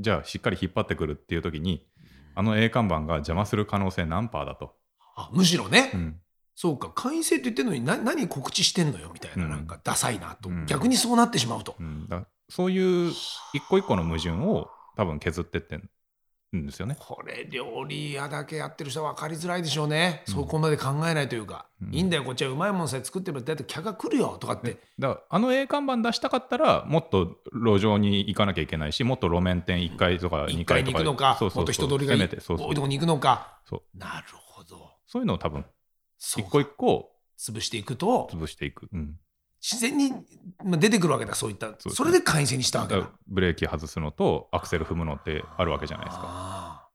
[0.00, 1.86] じゃあ、しっかり引っ張ってくるっていう時に、
[2.34, 4.76] あの A 看板が邪魔する可能性何パーだと。
[5.16, 6.20] あむしろね、うん
[6.60, 11.76] そうか、会員制って言ってるのにな何告知してんのよみたいな、うんなんかダサいなと、うん逆にそうなってしまうと。
[11.78, 13.12] うんだそういう
[13.52, 15.88] 一個一個の矛盾を多分削ってってん
[16.52, 16.96] ですよね。
[16.98, 20.22] これ、料理屋だけやってる人は分かりづらいでしょうね。
[20.28, 20.34] うん。
[20.34, 21.94] そこまで考えないというか、うん。
[21.94, 24.78] いいんだよ、こっちはうまいもんさえ作ってるだって客が来るよとかって。
[24.98, 31.56] だからあの A 看板出したかったらもっと路上に行かなきゃいけないしもっと路面店1階とか1 2階階とかに行くのか、そうそうそう。
[31.58, 32.18] もっと人通りがいい。
[32.18, 32.68] せめてそうそう。
[32.68, 33.60] 多いとこに行くのか。
[33.68, 33.98] そう。
[33.98, 34.90] なるほど。
[35.06, 35.64] そういうのを多分
[36.18, 39.16] 一個一個潰していくと、潰していく、うん、
[39.60, 40.12] 自然に
[40.64, 41.72] まあ出てくるわけだ、そういった。
[41.90, 46.88] それで会員制にしたわけだブレーキ外すのとアクセル踏むのってあるわけじゃないですか。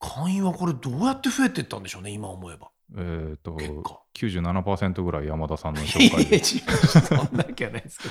[0.00, 2.70] 会員はこれどうやって増えていったんでしょうね、今思えば。
[2.96, 4.00] えっ、と結果。
[4.14, 6.10] 97%ぐらい山田さんの紹。
[6.10, 8.08] 介でそんなわけはないですけ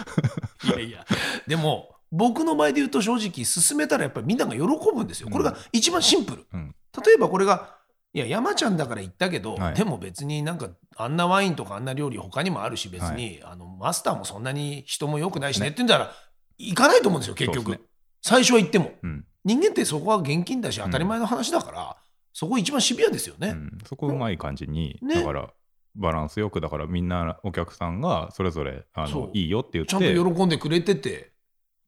[0.67, 0.79] ど。
[0.79, 1.05] いやいや。
[1.47, 5.29] でも、僕の場合で言うと正直、進めたらやっぱりみんなが喜ぶんですよ。
[5.29, 6.47] これが一番シンプル。
[6.53, 7.77] うん例えばこれが、
[8.13, 9.75] いや、山ちゃんだから言ったけど、はい。
[9.75, 16.11] でも別になんか、あんなワインとかあんな料理他にもあるし、別に、あのマスターもそんなに人も良くないしねって言うんだら、
[16.57, 17.71] 行かないと思うんですよ、結局。
[17.71, 17.79] ね
[18.21, 18.91] 最初は言っても。
[19.01, 19.25] うん。
[19.43, 21.97] 人間ってそこは現金だし当たり前の話だから、
[22.33, 23.77] そこ一番シビアですよね、うん。
[23.85, 25.15] そこうまい感じに、ね。
[25.15, 25.49] だから
[25.95, 31.31] バランスよくだからみんなお客さんがそれぞれあのいいよって言ってちゃんと喜んでくれてて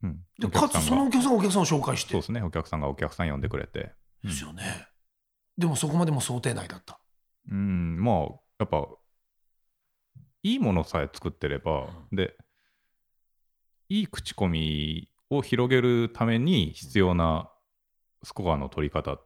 [0.01, 0.19] うん。
[0.39, 2.11] でかつそのお客さんがお客さんを紹介して。
[2.11, 2.41] そうですね。
[2.41, 3.91] お客さんがお客さん呼んでくれて。
[4.23, 4.29] うん。
[4.29, 4.87] ですよね、
[5.57, 6.99] でもそこまでも想定内だった。
[7.49, 8.15] うんまあ
[8.59, 8.87] やっぱ
[10.43, 12.35] いいものさえ作ってれば、で
[13.89, 17.49] いい口コミを広げるために必要な
[18.23, 19.25] スコアの取り方っ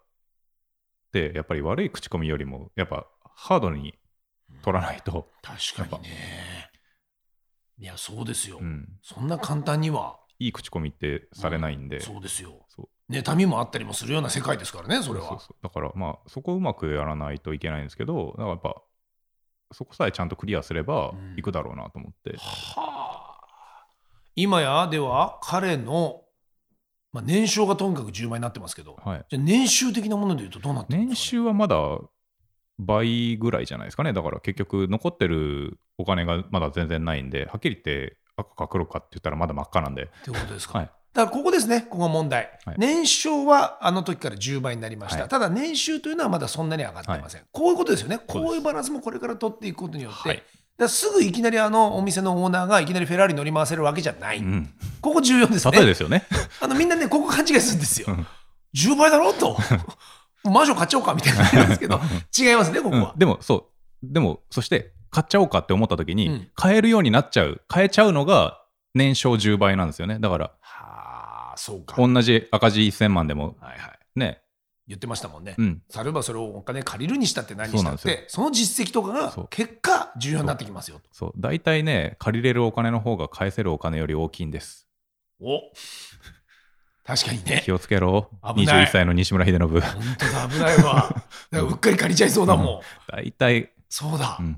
[1.12, 3.96] てやっぱり悪い口コミよりもやっぱハードに
[4.64, 6.70] 取らないと、確かにね。
[7.80, 10.20] いやそうですよ、うん、そんな簡単には。
[10.40, 12.66] いい口コミってされないんで、そうですよ
[13.10, 15.40] 妬みもあったりもするような世界ですからねそれはそう。
[15.40, 18.82] そうだからまあそこをうまくやらないといけないんですけどだからやっぱ
[19.72, 21.38] そこさえちゃんとクリアすればうん。
[21.38, 23.88] いくだろうなと思って、はあ。
[24.36, 26.22] 今やでは彼の、
[27.12, 31.78] まあ、年商がとにかく10倍になってますけどはい、じゃあ年収的なものでいうとどうなってるんで年すか、ね、収はまだ
[32.80, 34.14] 倍ぐらいじゃないですかね。
[34.14, 42.76] だから結局残ってるお金がまだ全然ないんではっきり言って赤か黒かって言ったらまだ真っ赤なんで、ってことですか、はい、だからここですねここが問題、はい。
[42.78, 45.30] 年商はあの時から10倍になりました、はい。
[45.30, 48.20] ただ年収というのはまだそんなに上がってません、こういうことですよね。
[48.28, 50.44] こういうバランスもこれから取っていくことによって、はい。
[50.78, 54.70] だすぐいきなりあのお店のオーナーがいきなりフェラーリ乗り回せるわけじゃない、うん、
[55.02, 55.72] ここ重要ですね。
[55.72, 56.24] 例えですよね。
[56.62, 58.08] あのみんなねここ勘違いするんですよ。
[58.10, 58.28] うん。
[58.76, 59.34] 10倍だろ？
[59.34, 59.58] と。
[60.44, 62.00] マンション買っちゃおうかみたいな感じなんですけど。
[62.38, 63.20] 違いますねここは、うん。
[63.20, 63.66] でもそう。
[64.04, 66.48] でもそして買っちゃおうかって思った時に、うん。
[66.54, 67.62] 買えるようになっちゃう。
[67.68, 68.62] 買えちゃうのが
[68.94, 70.20] 年商10倍なんですよね。
[70.20, 70.57] だからはあ
[71.58, 71.96] そうか。
[71.98, 74.00] 同じ赤字1000万でもはいはい。
[74.16, 74.42] ね。
[74.88, 75.82] 言ってましたもんね、うん。
[76.14, 81.10] ばそれをお金借りるにしたって何にしたってその実績とかが結果重要になってきますよと。
[81.12, 81.34] そう。
[81.36, 84.88] 大体ね借りれるお金の方が返せるお金より大きいんです。
[85.42, 85.60] お。
[87.04, 87.62] 確かにね。
[87.66, 88.30] 気をつけろ。
[88.44, 88.86] 危ない。
[88.86, 89.68] 21歳の西村秀信。
[89.68, 89.82] 本
[90.18, 91.24] 当だ危ないわ。
[91.52, 93.72] うっかり借りちゃいそうだもん、大体。
[93.90, 94.58] そうだ、うん、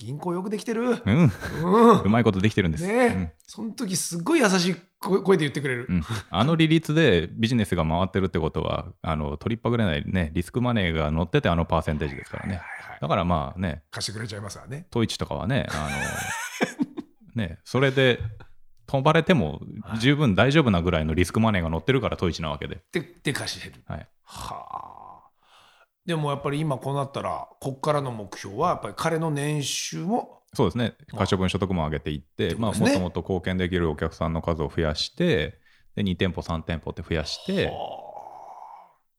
[0.00, 0.82] 銀行よくできてる。
[0.82, 1.32] うん、
[1.62, 2.00] うん。
[2.00, 2.92] うまいことできてるんです、ね。
[2.94, 5.96] え、その時すっごい優しい声声で言ってくれる、うん。
[5.96, 12.54] うんあの利率でビジネスが回ってるってことはあの取りっぱぐれないねリスクマネーが乗っててあのパーセンテージですからね。
[12.54, 13.82] はいはいはいだからまあね。
[13.90, 14.86] 貸してくれちゃいますわね。
[14.90, 15.88] トイチとかはねあ
[17.36, 18.20] の ねそれで
[18.86, 19.60] 飛ばれても
[20.00, 23.82] 十分大丈夫なぐらいのリスクマネーが乗ってるからトイチなわけで、でで貸してる。
[23.86, 24.99] はい、はあ
[26.06, 30.94] でもやっぱり今こうなったらこっからの目標はやっぱり彼の年収もそうですね。
[31.16, 35.60] 可処分所得も上げていって、まあ、もっともっと貢献できるお客さんの数を増やして
[35.94, 37.76] で2店舗3店舗って増やしてはあ。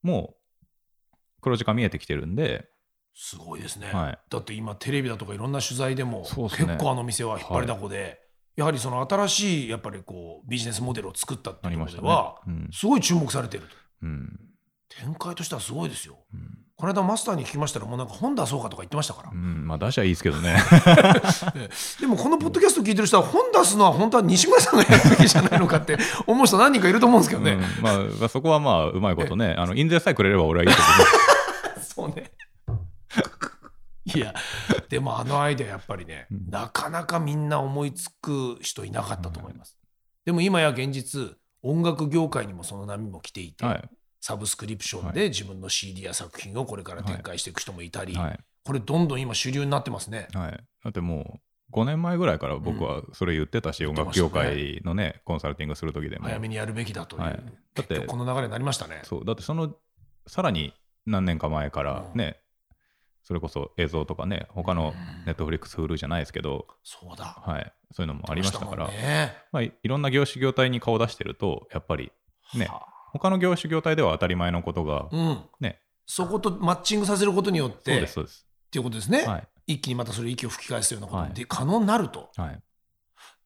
[0.02, 2.70] もう黒字化見えてきてるんで、
[3.16, 4.20] すごいですね、はい。
[4.30, 6.68] だって今テレビだとかいろんな取材でもそうですね。
[6.68, 8.20] 結構あの店は引っ張りだこで、
[8.56, 12.02] やはりその新しいやっぱりこうビジネスモデルを作ったっていうこなりましたね。
[12.02, 12.70] とでは、うん。
[12.72, 13.76] すごい注目されていると。
[14.04, 14.40] うん。
[14.90, 16.20] 展開としてはすごいですよ。
[16.34, 19.30] うんこの間マスターに聞きましたらもうなんか本出そうかとか言ってましたから。
[19.32, 20.56] う、ん、まあ出しゃいいですけどね。
[22.02, 29.54] でもこのポッドキャスト聞いてる人は本出すのは本当は西村さんがやるべきじゃないのかって思う人何人かいると思うんですけどね、うんまあまあ、そこはまあうまいことね。
[29.60, 30.82] あの印税さえくれれば俺はいいと
[32.02, 32.32] 思 そうね。
[34.16, 34.34] いや、
[34.90, 36.50] でもあのアイデアやっぱりね、うん。
[36.50, 39.78] なかなかみんな思いつく人いなかったと思います。
[40.26, 43.90] でも今や現実、音楽業界にもその波も来ていて、うはい
[44.22, 48.40] サブスクリプションはで自分の CD や作品をこれから展開していく人もいたり、はい。
[48.64, 50.28] これどんどん今主流になってますね。
[50.34, 50.52] はい、
[50.84, 51.40] だっても
[51.74, 57.44] う5年前ぐらいから僕はそれ言ってたし、音楽業界のねコンサルティングする時でも、早めにやるべきだという、はい。
[57.74, 59.02] だってこの流れになりましたね。
[59.04, 59.26] そう。
[59.26, 59.76] だってその
[60.28, 60.74] さらに
[61.08, 62.38] 何年か前からね、
[63.24, 65.26] それこそ映像とかね他のうん。
[65.26, 67.42] ネットフリックスフルじゃないですけど、そうだ。
[67.44, 68.86] はい、そういうのもありましたから。
[68.86, 69.36] もんね。
[69.52, 72.12] まあ、いいろんな業種業態に顔出してるとやっぱり
[72.54, 75.80] ねはあ他の業種業態では当たり前のことが、うん、ね。
[76.06, 78.46] そことマッチングさせることによっそうてですそうです。
[78.68, 79.48] っていうことですね、はい。
[79.68, 81.34] 一気にまたそれ息を吹き返すようなことはい。
[81.34, 82.60] で可能になると、はい。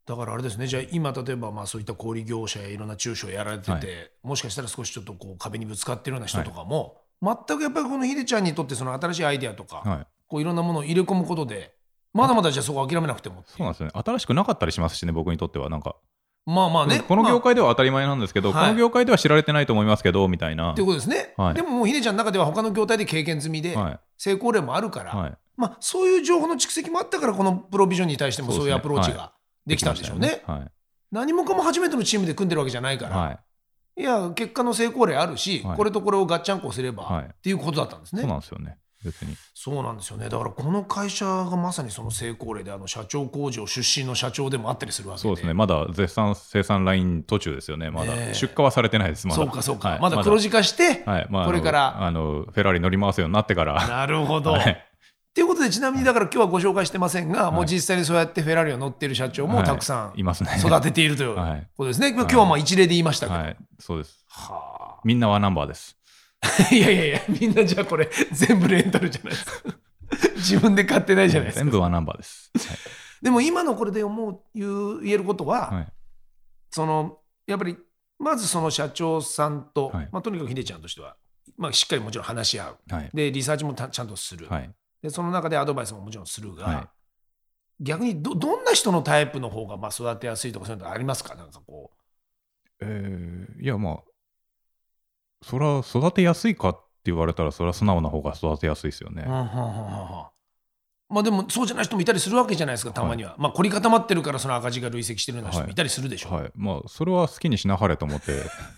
[0.06, 0.68] だからあれですね。
[0.68, 3.88] じゃあ今例えばまあそういった小売業者やいろんな中小やられてて、はい。
[4.24, 10.08] もしかしたら少しちょっとこう壁にぶつかってるような人とかも、全くやっぱりこのヒデちゃんにとってその新しいアイデアとか、はい。
[10.28, 11.76] こういろんなものを入れ込むことで
[12.14, 13.92] まだまだじゃあそこ諦めなくてもそうなんですよね。
[13.94, 15.70] 新しくなかったりしますしね僕にとっては。
[15.70, 15.96] なんか
[16.46, 18.68] まあまあね、この業ま界では当たり前なんですけど、はい。
[18.68, 20.70] この業界では知られてないと思いますけどみたいな。
[20.70, 21.54] あっていうことですね、はい。
[21.56, 25.38] でももうヒデちゃんの中では他の業態で経験済みで、は成功例もあるから、いはい。
[25.58, 29.34] まあ、そういう情報の蓄積もあったからこのプロビジョンに対してもそういうアプローチはが
[29.66, 30.44] できたんでしょうね。
[30.46, 30.72] はい。
[31.12, 33.40] 何もかも初めてのチームで組んでるわけじゃないから、は
[33.98, 34.02] い。
[34.02, 35.78] い、や結果の成功例あるし、はい。
[35.78, 37.26] これとこれをガッチャンコすれば、はい。
[37.26, 38.22] っていうことだったんですね。
[38.22, 39.36] そうなんですよね別に。
[39.54, 49.38] そうなんですよねだからこの会社がまさにその成功例であの社長工場出身の社長でもあったりするわけでそうですね、まだ絶賛生産ライン途中ですよね、まだ、出荷はされてないです、まだ。
[49.38, 53.88] そうかそうか、はいまだ黒字化して、はいまあ、これからあのフェラーリ乗り回すようになってから。
[53.88, 54.52] なるほど。
[54.52, 54.86] はい
[55.36, 60.52] ということでちなみにだから今日はご紹介してませんが、もう実際にそうやってフェラーリを乗っている社長もたくさんいますね。
[60.58, 62.14] 育てているというはいことですね。
[62.14, 63.40] 今日はまあ一例で言いましたけど。
[63.40, 64.26] はい、そうです。
[64.30, 65.98] はみんなはナンバーです。
[66.46, 69.78] あ いやいやいや、みんなじゃあこれ全部レンタルじゃないですか。
[70.36, 71.64] 自分で買ってないじゃないですか。
[71.64, 72.52] 全部はナンバーです。
[73.22, 75.76] でも今のこれで思う言えることは、はい。
[75.78, 75.88] はい
[76.72, 77.78] そのやっぱり
[78.20, 81.16] まずその社長さんと、はいまあ、とにかくヒデちゃんとしては、
[81.58, 82.78] まあ、しっかりもちろん話し合う。
[82.90, 83.10] はい。
[83.14, 84.48] で、リサーチもたちゃんとする。
[84.50, 84.70] はい。
[85.02, 86.88] でその中でアドバイスももちろんするが、はい
[87.82, 91.36] 逆にどどんな人のタイプの方がまあ育てやすいとかそういうのありますか？
[91.36, 91.92] なんかこ
[92.80, 93.98] えーいや、まあ、
[95.42, 99.24] それは育てやすいかって言われたら、それは素直な方が育てやすいですよね。
[101.08, 105.76] まあでもそうじゃない人もいたりするわけじゃないですかたまには、まあ凝り固まってるからその赤字が累積してるような人もい。
[105.76, 106.52] たりするでしょ、はい。
[106.56, 108.32] まあ、それは好きにしなはれと思って、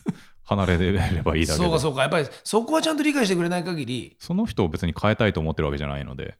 [0.43, 1.65] 離れれればいいだけで。
[1.65, 2.01] そうかそうか。
[2.01, 4.17] やっぱりそこはちゃんと理解してくれない限り。
[4.19, 6.37] その人を別に変えたいと思ってるわけじゃないので、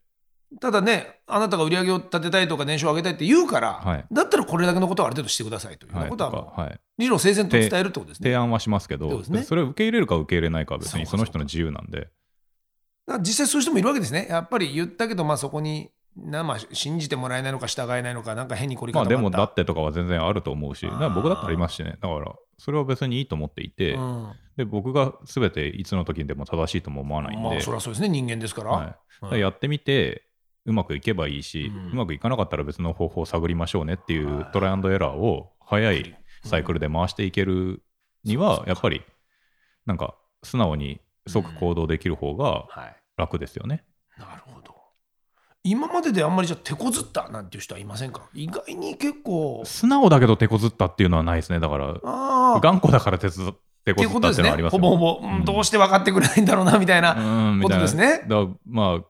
[0.62, 4.06] ただねあなたが売り上げを立てたいとか年収を上げたいって言うから、はい。
[4.12, 6.10] だったらこれだけのことはある程度してくださいというようは、ない。
[6.10, 8.30] ことははい、理論整然と伝えるってことですね。
[8.30, 9.44] 提案はしますけど、ね。
[9.44, 12.10] それを受け入れるか受け入れないかは別にその人の自由なんで、
[13.20, 14.28] 実際そういう人もいるわけですね。
[14.30, 19.28] やっぱり言ったけど、まあ、そこにな、まあ、信じてもらえないのか従えないのか、なんか変に凝りま固まった。
[19.28, 24.32] あでもだってとかは全然あると思うし、だから僕だってありますしね、だからそれは別にいいと思っていて、うん。
[24.58, 28.72] で僕が全ていつの時でも正しいとも思わないんで、まあ、そりゃそうですね、人間ですから。
[28.72, 28.88] はい、
[29.22, 30.27] からやってみて、
[30.68, 37.82] うまくいけばいいし、うんうまくいかなかったら別の方法を探りましょうねっていはいうトライアンドエラーを早いサイクルで回していける
[38.24, 39.02] には、やっぱり
[39.86, 43.84] なんか素直に即行動できる方がはい、楽ですよね。
[44.20, 44.76] なるほど。
[45.64, 48.30] 今までであんまりじゃあ手こずったなんていう人はいませんか？
[48.34, 49.64] 意外に結構。
[49.66, 51.60] 素直だけど手こずったっていうのはないですね。
[51.60, 51.94] だから。
[52.62, 54.70] 頑固だから手こずったっていうのはありことですね。
[54.70, 57.60] ほぼほぼ、うんうんどうして分かってくれないんだろうなみたいな。
[57.62, 59.06] ことですねだまあ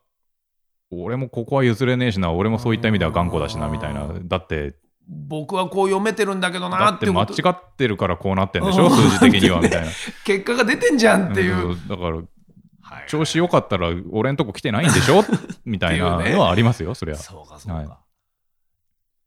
[0.90, 4.06] 俺もここは譲れねえしな俺もそういった意味では頑固だしなみたいな。
[4.06, 4.76] うんだって
[5.10, 8.88] 僕はこう読めてるんだけどなだって間違ってるからこうなってんでしょ？
[8.88, 8.92] うん。
[8.92, 9.88] 数字的にはみたいな。
[10.26, 11.76] 結果が出てんじゃんっていう。
[11.76, 12.26] んだからはい
[13.08, 15.24] 調子良かったら俺んとこ来てないんでしょ？
[15.66, 17.16] みたいなのはありますよそりゃ。
[17.16, 17.78] そうかそうか。
[17.78, 17.88] はい。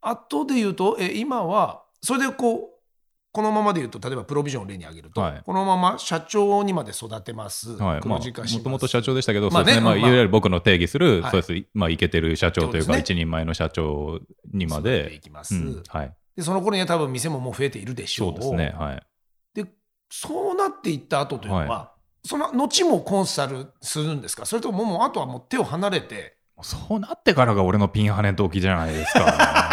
[0.03, 2.70] あとで言うとえ今はそれでこう
[3.33, 5.43] このままで言うと例えばプロビジョンを例に挙げると、はい。
[5.45, 8.01] このまま社長にまで育てます、はい。
[8.07, 11.31] まもともと社長でしたけど、まあいまあわゆる僕の定義する、はい。
[11.31, 12.99] そうです、まあ、いけてる社長というか、ね。
[13.01, 14.19] 一人前の社長
[14.53, 15.83] にま育てていで、きます、うん。
[15.87, 19.03] はい、でその頃には多分店ももう増えているでしょそううですね、はい、
[19.55, 19.71] で
[20.11, 21.93] そうなっていった後というのは、は
[22.25, 24.45] その後もコンサルするんですか？
[24.45, 26.37] それとももうあとはもう手を離れて。
[26.63, 29.70] そうなってからが俺のピンハネ動機じゃないですか。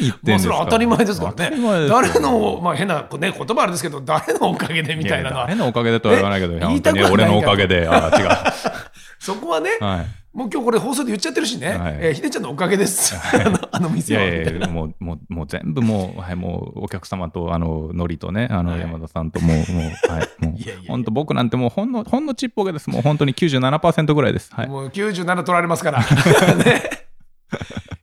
[0.00, 1.56] いいでもうそれは当たり前ですからね。
[1.88, 5.42] 誰の、まあ、変な、ね、言葉あれですけど誰のおかげでみたいなのは。
[5.42, 8.24] や誰のおかげでとは言わないけど、本当に俺のおかげで、ああ、違
[9.18, 9.84] そこはね、う。
[9.84, 10.06] はい。
[10.32, 11.96] もう今日これ放送で言っちゃってるしね、はい。
[12.00, 14.68] えーひでちゃんのおかげです、 あのあのい店は。
[14.68, 18.80] もう、もう、もう全部もう、はい、もう、お客様と、あの、のりとね、あの、はい。
[18.80, 22.88] 山田さんと、もう、もう、はい、も いやい本当僕なんてもう、ほんの、ほんのちっぽけです。
[22.90, 24.50] もう、本当に97%ぐらいです。
[24.54, 24.68] はい。
[24.68, 25.98] もう97取られますから。
[26.00, 26.06] ね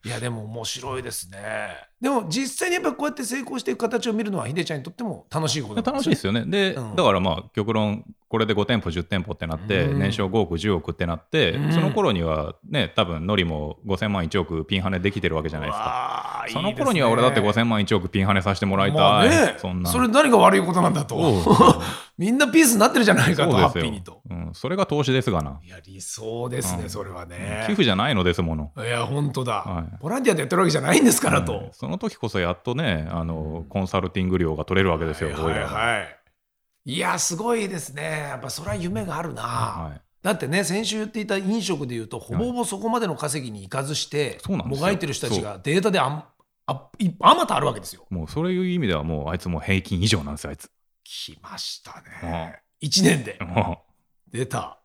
[0.07, 1.39] いやでも面白いですね。
[1.99, 6.45] でも実際にやっぱこうやって成功していく形を見るのはひでちゃんにとっても楽しいことなん楽しいですよね。
[6.45, 16.45] で、うんだからまあ、極論、これで5店舗、10店舗ってなって、うん年商5億、10億ってなって、うんその頃にはね、多分のりも5000万、1億ピンハネできてるわけじゃないですか。
[16.49, 18.99] その頃には俺だって5000万、1億ピンハネさせてもらいたい。
[18.99, 19.89] まあね、そんな。
[19.89, 21.17] それ何が悪いことなんだと。
[22.17, 24.21] みんなピースになってるじゃないかと、ハッピーにと。
[24.29, 24.49] うん。
[24.53, 25.59] それが投資ですがな。
[25.63, 27.73] いや、理想ですね、うんそれはね寄。
[27.73, 28.71] 付じゃないのですもの。
[28.77, 31.53] いや、本当だ、はいボランティアでやってるわけじゃないんですからと。
[31.53, 36.17] はいその時こそやっとね、あの、コンサルティング料が取れるわけですよ、はいはい。
[36.87, 38.29] いや、すごいですね。
[38.29, 39.43] やっぱそれは夢があるな。
[39.43, 46.23] はいだってね、先週言っていた飲食でいうと、ほぼほぼそこまでの稼ぎに行かずして、そうなんですよもがいてる人たちがデータであん
[46.65, 46.89] あ
[47.21, 48.05] またあるわけですよ。
[48.09, 50.69] もうそういう意味ではもうあいつもう平均以上なんですよ、あいつ。
[51.03, 52.61] 来ましたね。
[52.81, 53.83] 1年でも
[54.29, 54.81] 出た。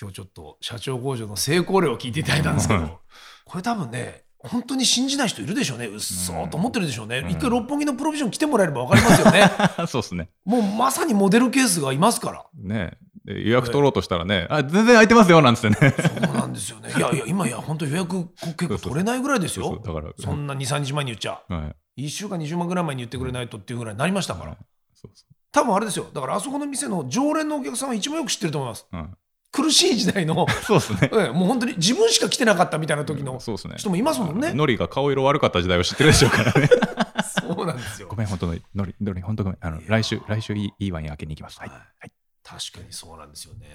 [0.00, 3.00] 今日ちょっと社長工場の成功例を聞いていただいたんですけうんど、
[3.44, 5.86] これ多分ね、本当に信じない人いるでしょうね。
[5.86, 7.18] うっそーと思ってるでしょうね。
[7.18, 9.50] うん一回六本木のプロビジョン来てもらえれば分かりますよね。
[9.82, 10.30] う そうですね。
[10.44, 12.44] もうまさにモデルケースがいますから。
[12.54, 15.94] ねで予約取ろうとしたらね、あ、全然空いてますよ、なんつってね。
[15.98, 16.90] そうなんですよね。
[16.94, 19.80] いやいや、今や本当予約結構取れないぐらいですよ。
[19.82, 21.40] だから、そんな2、3日前に言っちゃ。
[21.48, 22.04] はい。
[22.04, 24.50] 1週間20万ぐらい前に言ってくれないとっていうぐらいになりましたから。
[24.50, 24.58] はい
[24.94, 26.06] そうそ多分あれですよ。
[26.12, 28.86] だからあそこの店の常連のお客さんは一番よく知ってると思います。
[28.92, 28.96] う。
[28.96, 29.06] はい
[29.54, 31.10] 苦しい時代の、 そうですね。
[31.12, 33.74] ええもう本当に自分しか来てなかったみたいな時のそうですね。
[33.76, 34.52] 人もいますもんね。
[34.52, 36.68] ノリが顔色悪かった時代を知ってるでしょうからね。
[37.40, 38.16] そうなんですよご。
[38.16, 39.58] めん、本当のノリ、ノリ、本当ごめん。
[39.60, 41.60] あの、来週、来週いいいいワイン開けに行きます。
[41.60, 41.68] はい。
[41.68, 42.12] はい
[42.46, 43.66] 確かにそうなんですよね。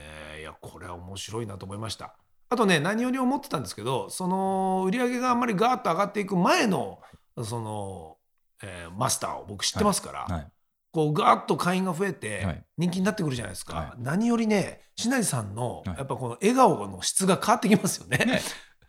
[0.42, 2.16] いや、これは面白いなと思いました。
[2.50, 7.00] あとね、何より思ってたんですけど、その売り上げがあんまりガーッと上がっていく前の、
[7.44, 8.18] その、
[8.62, 10.52] えーマスターを僕知ってますから、はい。
[10.92, 12.64] こうガーッと会員が増えてはい。
[12.78, 15.98] 人気になってくるじゃないですか、は何よりねしなりさんのはい。
[15.98, 18.18] やっぱこの笑顔の質が変わってきますよね。
[18.26, 18.42] ね、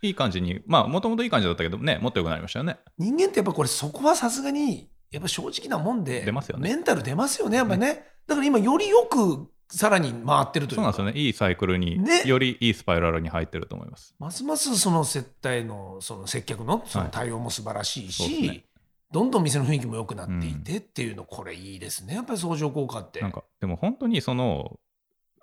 [0.03, 2.79] いい感じに、まあ、もともといい感じだったけどね、もっと良くなりましたよね。
[2.99, 6.69] 人間ってやっぱこれそこはさすがにやっぱ正直なもんで出ますよね。
[6.69, 8.05] メンタル出ますよねやっぱね。
[8.27, 10.93] だから今よりよくさらに回ってるというか。
[10.93, 11.27] そうなんですよね。
[11.27, 12.23] いいサイクルに、ね。
[12.25, 14.15] よりいいスパイラルに入ってると思います。
[14.19, 17.13] ますますその接待のその接客のそのはい。
[17.13, 18.65] 対応も素晴らしいし、そうですね
[19.13, 22.15] どんどん店の雰囲気も良くなっていてっていうの、これいいですね。
[22.15, 23.21] やっぱり相乗効果って。
[23.21, 24.79] なんか、でも本当にその、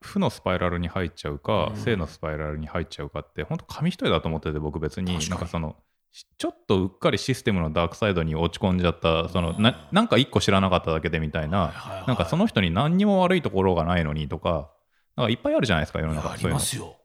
[0.02, 1.76] 負のスパイラルに入っちゃうか、うん。
[1.78, 5.76] 正のスパイラルに入っちゃうかって、本当紙一重だと思ってて、僕別に、なんかその、
[6.12, 12.08] しちょっとうっかりシステムのダークサイドに落ち込んじゃった、そのななんか一個知らなかっただけでみたいな、はいはいはい。
[12.08, 14.72] なんかその人に何にも悪いところがないのにとか、
[15.16, 16.32] なんかいっぱいあるじゃないですか、世の中。
[16.32, 16.96] ありそういうのますよ。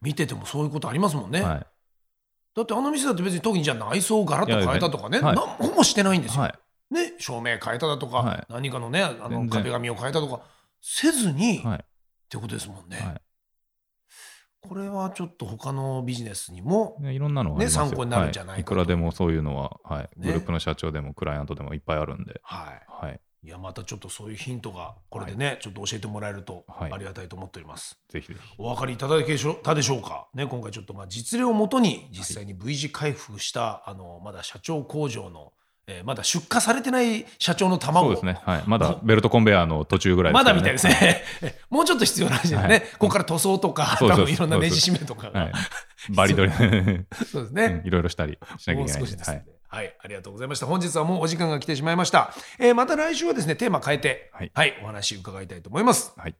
[0.00, 1.66] 見ててもそういうことありますもんね、はい
[2.56, 5.18] だってあの店だって別に特にじゃあ内装をガラッと変えたとかね。
[5.18, 6.54] いやいや何もしてないんですよ、はい。
[6.94, 8.46] ね、照明変えただとか、はい。
[8.48, 10.40] 何かのねあの壁紙を変えたとか
[10.80, 11.84] せずに、っはい。
[12.28, 13.20] てことですもんね、はい。
[14.68, 18.74] これはちょっと他のビジネスにもねいろんなのね参考になるんじゃないかと。
[18.74, 20.02] はい、いくらでもそういうのは、はい。
[20.02, 20.28] ね。
[20.28, 23.06] グループの社長でもクライアントでもいっぱいあるんで、はい。
[23.06, 26.92] はい、いやまたちょっとそういうヒントがこれでね、ちょっと教えてもらえるとはい。
[26.92, 28.40] ありがたいと思っております、ぜひぜひ。
[28.58, 35.52] お分かりいただけたでしょうか、ね、今回ちょっとまあ実例をもとに実際に V 字回復した、あのまだ社長工場の、
[35.86, 38.06] えーまだ出荷されてない社長の卵。
[38.06, 41.22] そうですね、はい、まだベルトコンベヤーの途中ぐらいまけどだみたいですね。
[41.70, 42.66] もうちょっと必要なんですよね。
[42.66, 42.80] はい。
[42.80, 45.30] ここから塗装とか、多分いろんなネジ締めとか。
[45.30, 45.40] が。
[45.42, 45.52] はい、
[46.10, 46.56] バリ取り、
[47.24, 47.64] そうですね。
[47.64, 47.86] うん。
[47.86, 49.02] いろいろしたりしなきゃもいうけないんで。
[49.02, 49.36] はい少しですね。
[49.36, 50.66] はい、ありがとうございました。
[50.66, 52.32] 本日はもうお時間が来てしまいました。
[52.58, 56.12] えーまた来週はですね、テーマ変えて、ははいい、お話伺いたいと思います。
[56.16, 56.34] はい、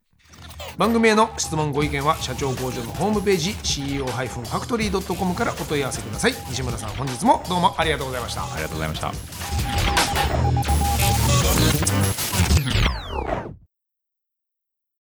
[0.79, 6.35] 番組への質問ご意見は社長工場のホームページ CEO-factory.com からお問い合わせください。
[6.49, 8.43] 西村さん、本日もどうもありがとうございました。
[8.43, 9.01] ありがとうございまし
[11.73, 11.76] た。